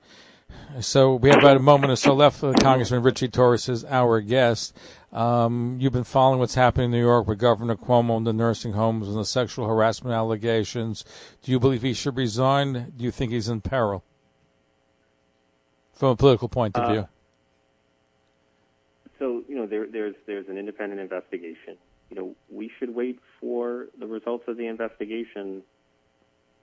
So 0.79 1.15
we 1.15 1.29
have 1.29 1.39
about 1.39 1.57
a 1.57 1.61
moment 1.61 1.91
or 1.91 1.95
so 1.95 2.13
left. 2.13 2.43
Uh, 2.43 2.53
Congressman 2.53 3.03
Richie 3.03 3.27
Torres 3.27 3.67
is 3.67 3.83
our 3.85 4.21
guest. 4.21 4.77
Um, 5.11 5.77
you've 5.79 5.91
been 5.91 6.05
following 6.05 6.39
what's 6.39 6.55
happening 6.55 6.85
in 6.85 6.91
New 6.91 7.01
York 7.01 7.27
with 7.27 7.39
Governor 7.39 7.75
Cuomo 7.75 8.17
and 8.17 8.25
the 8.25 8.31
nursing 8.33 8.73
homes 8.73 9.07
and 9.09 9.17
the 9.17 9.25
sexual 9.25 9.67
harassment 9.67 10.15
allegations. 10.15 11.03
Do 11.43 11.51
you 11.51 11.59
believe 11.59 11.81
he 11.81 11.93
should 11.93 12.15
resign? 12.15 12.93
Do 12.95 13.03
you 13.03 13.11
think 13.11 13.31
he's 13.31 13.49
in 13.49 13.61
peril 13.61 14.03
from 15.93 16.09
a 16.09 16.15
political 16.15 16.47
point 16.47 16.77
of 16.77 16.83
Uh, 16.83 16.93
view? 16.93 17.07
So 19.19 19.43
you 19.47 19.55
know, 19.55 19.67
there, 19.67 19.85
there's 19.87 20.15
there's 20.25 20.47
an 20.47 20.57
independent 20.57 21.01
investigation. 21.01 21.77
You 22.09 22.15
know, 22.15 22.35
we 22.49 22.71
should 22.79 22.95
wait 22.95 23.19
for 23.39 23.87
the 23.99 24.07
results 24.07 24.45
of 24.47 24.57
the 24.57 24.67
investigation 24.67 25.63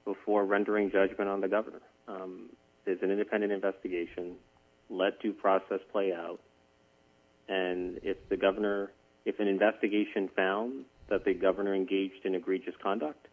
before 0.04 0.44
rendering 0.44 0.90
judgment 0.90 1.28
on 1.28 1.40
the 1.40 1.48
governor. 1.48 1.82
Um, 2.08 2.48
there's 2.88 3.02
an 3.02 3.10
independent 3.10 3.52
investigation. 3.52 4.36
Let 4.88 5.20
due 5.20 5.34
process 5.34 5.80
play 5.92 6.14
out. 6.14 6.40
And 7.46 8.00
if 8.02 8.16
the 8.30 8.36
governor, 8.38 8.90
if 9.26 9.38
an 9.40 9.46
investigation 9.46 10.30
found 10.34 10.86
that 11.10 11.26
the 11.26 11.34
governor 11.34 11.74
engaged 11.74 12.24
in 12.24 12.34
egregious 12.34 12.74
conduct, 12.82 13.28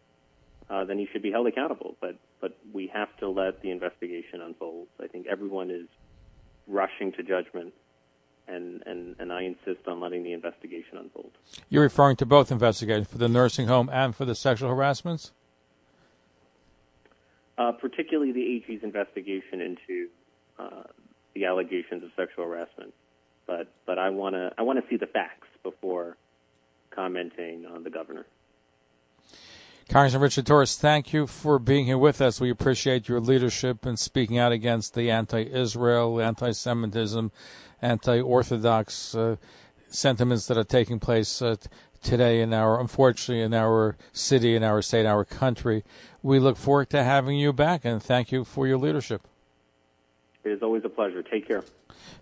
uh, 0.68 0.84
then 0.84 0.98
he 0.98 1.08
should 1.10 1.22
be 1.22 1.30
held 1.30 1.46
accountable. 1.46 1.96
But 2.02 2.16
but 2.38 2.58
we 2.74 2.90
have 2.92 3.08
to 3.20 3.30
let 3.30 3.62
the 3.62 3.70
investigation 3.70 4.42
unfold. 4.42 4.88
I 5.02 5.06
think 5.06 5.26
everyone 5.26 5.70
is 5.70 5.86
rushing 6.66 7.12
to 7.12 7.22
judgment, 7.22 7.72
and, 8.46 8.82
and, 8.84 9.16
and 9.18 9.32
I 9.32 9.44
insist 9.44 9.88
on 9.88 10.00
letting 10.00 10.22
the 10.22 10.34
investigation 10.34 10.98
unfold. 10.98 11.30
You're 11.70 11.84
referring 11.84 12.16
to 12.16 12.26
both 12.26 12.52
investigations 12.52 13.08
for 13.08 13.16
the 13.16 13.28
nursing 13.28 13.68
home 13.68 13.88
and 13.90 14.14
for 14.14 14.26
the 14.26 14.34
sexual 14.34 14.68
harassments? 14.68 15.32
Uh, 17.58 17.72
particularly 17.72 18.32
the 18.32 18.56
AG's 18.56 18.82
investigation 18.82 19.62
into 19.62 20.08
uh, 20.58 20.82
the 21.34 21.46
allegations 21.46 22.02
of 22.02 22.10
sexual 22.16 22.44
harassment. 22.44 22.92
But 23.46 23.68
but 23.86 23.98
I 23.98 24.10
want 24.10 24.34
to 24.34 24.52
I 24.58 24.62
want 24.62 24.82
to 24.82 24.90
see 24.90 24.96
the 24.96 25.06
facts 25.06 25.48
before 25.62 26.16
commenting 26.90 27.64
on 27.66 27.82
the 27.82 27.90
governor. 27.90 28.26
Congressman 29.88 30.22
Richard 30.22 30.46
Torres, 30.46 30.76
thank 30.76 31.12
you 31.12 31.28
for 31.28 31.60
being 31.60 31.86
here 31.86 31.96
with 31.96 32.20
us. 32.20 32.40
We 32.40 32.50
appreciate 32.50 33.08
your 33.08 33.20
leadership 33.20 33.86
in 33.86 33.96
speaking 33.96 34.36
out 34.36 34.50
against 34.50 34.94
the 34.94 35.12
anti-Israel, 35.12 36.20
anti-Semitism, 36.20 37.30
anti-Orthodox 37.80 39.14
uh, 39.14 39.36
sentiments 39.88 40.46
that 40.46 40.58
are 40.58 40.64
taking 40.64 40.98
place 40.98 41.40
uh, 41.40 41.54
today 42.02 42.40
in 42.40 42.52
our, 42.52 42.80
unfortunately, 42.80 43.42
in 43.42 43.54
our 43.54 43.96
city, 44.12 44.56
in 44.56 44.64
our 44.64 44.82
state, 44.82 45.00
in 45.00 45.06
our 45.06 45.24
country. 45.24 45.84
We 46.26 46.40
look 46.40 46.56
forward 46.56 46.90
to 46.90 47.04
having 47.04 47.38
you 47.38 47.52
back, 47.52 47.84
and 47.84 48.02
thank 48.02 48.32
you 48.32 48.42
for 48.42 48.66
your 48.66 48.78
leadership. 48.78 49.28
It 50.42 50.50
is 50.50 50.60
always 50.60 50.82
a 50.84 50.88
pleasure. 50.88 51.22
Take 51.22 51.46
care. 51.46 51.62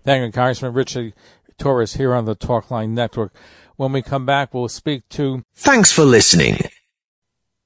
Thank 0.02 0.26
you, 0.26 0.30
Congressman 0.30 0.74
Richard 0.74 1.14
Torres, 1.56 1.94
here 1.94 2.12
on 2.12 2.26
the 2.26 2.36
Talkline 2.36 2.90
Network. 2.90 3.32
When 3.76 3.92
we 3.92 4.02
come 4.02 4.26
back, 4.26 4.52
we'll 4.52 4.68
speak 4.68 5.08
to 5.08 5.42
Thanks 5.54 5.90
for 5.90 6.04
listening. 6.04 6.58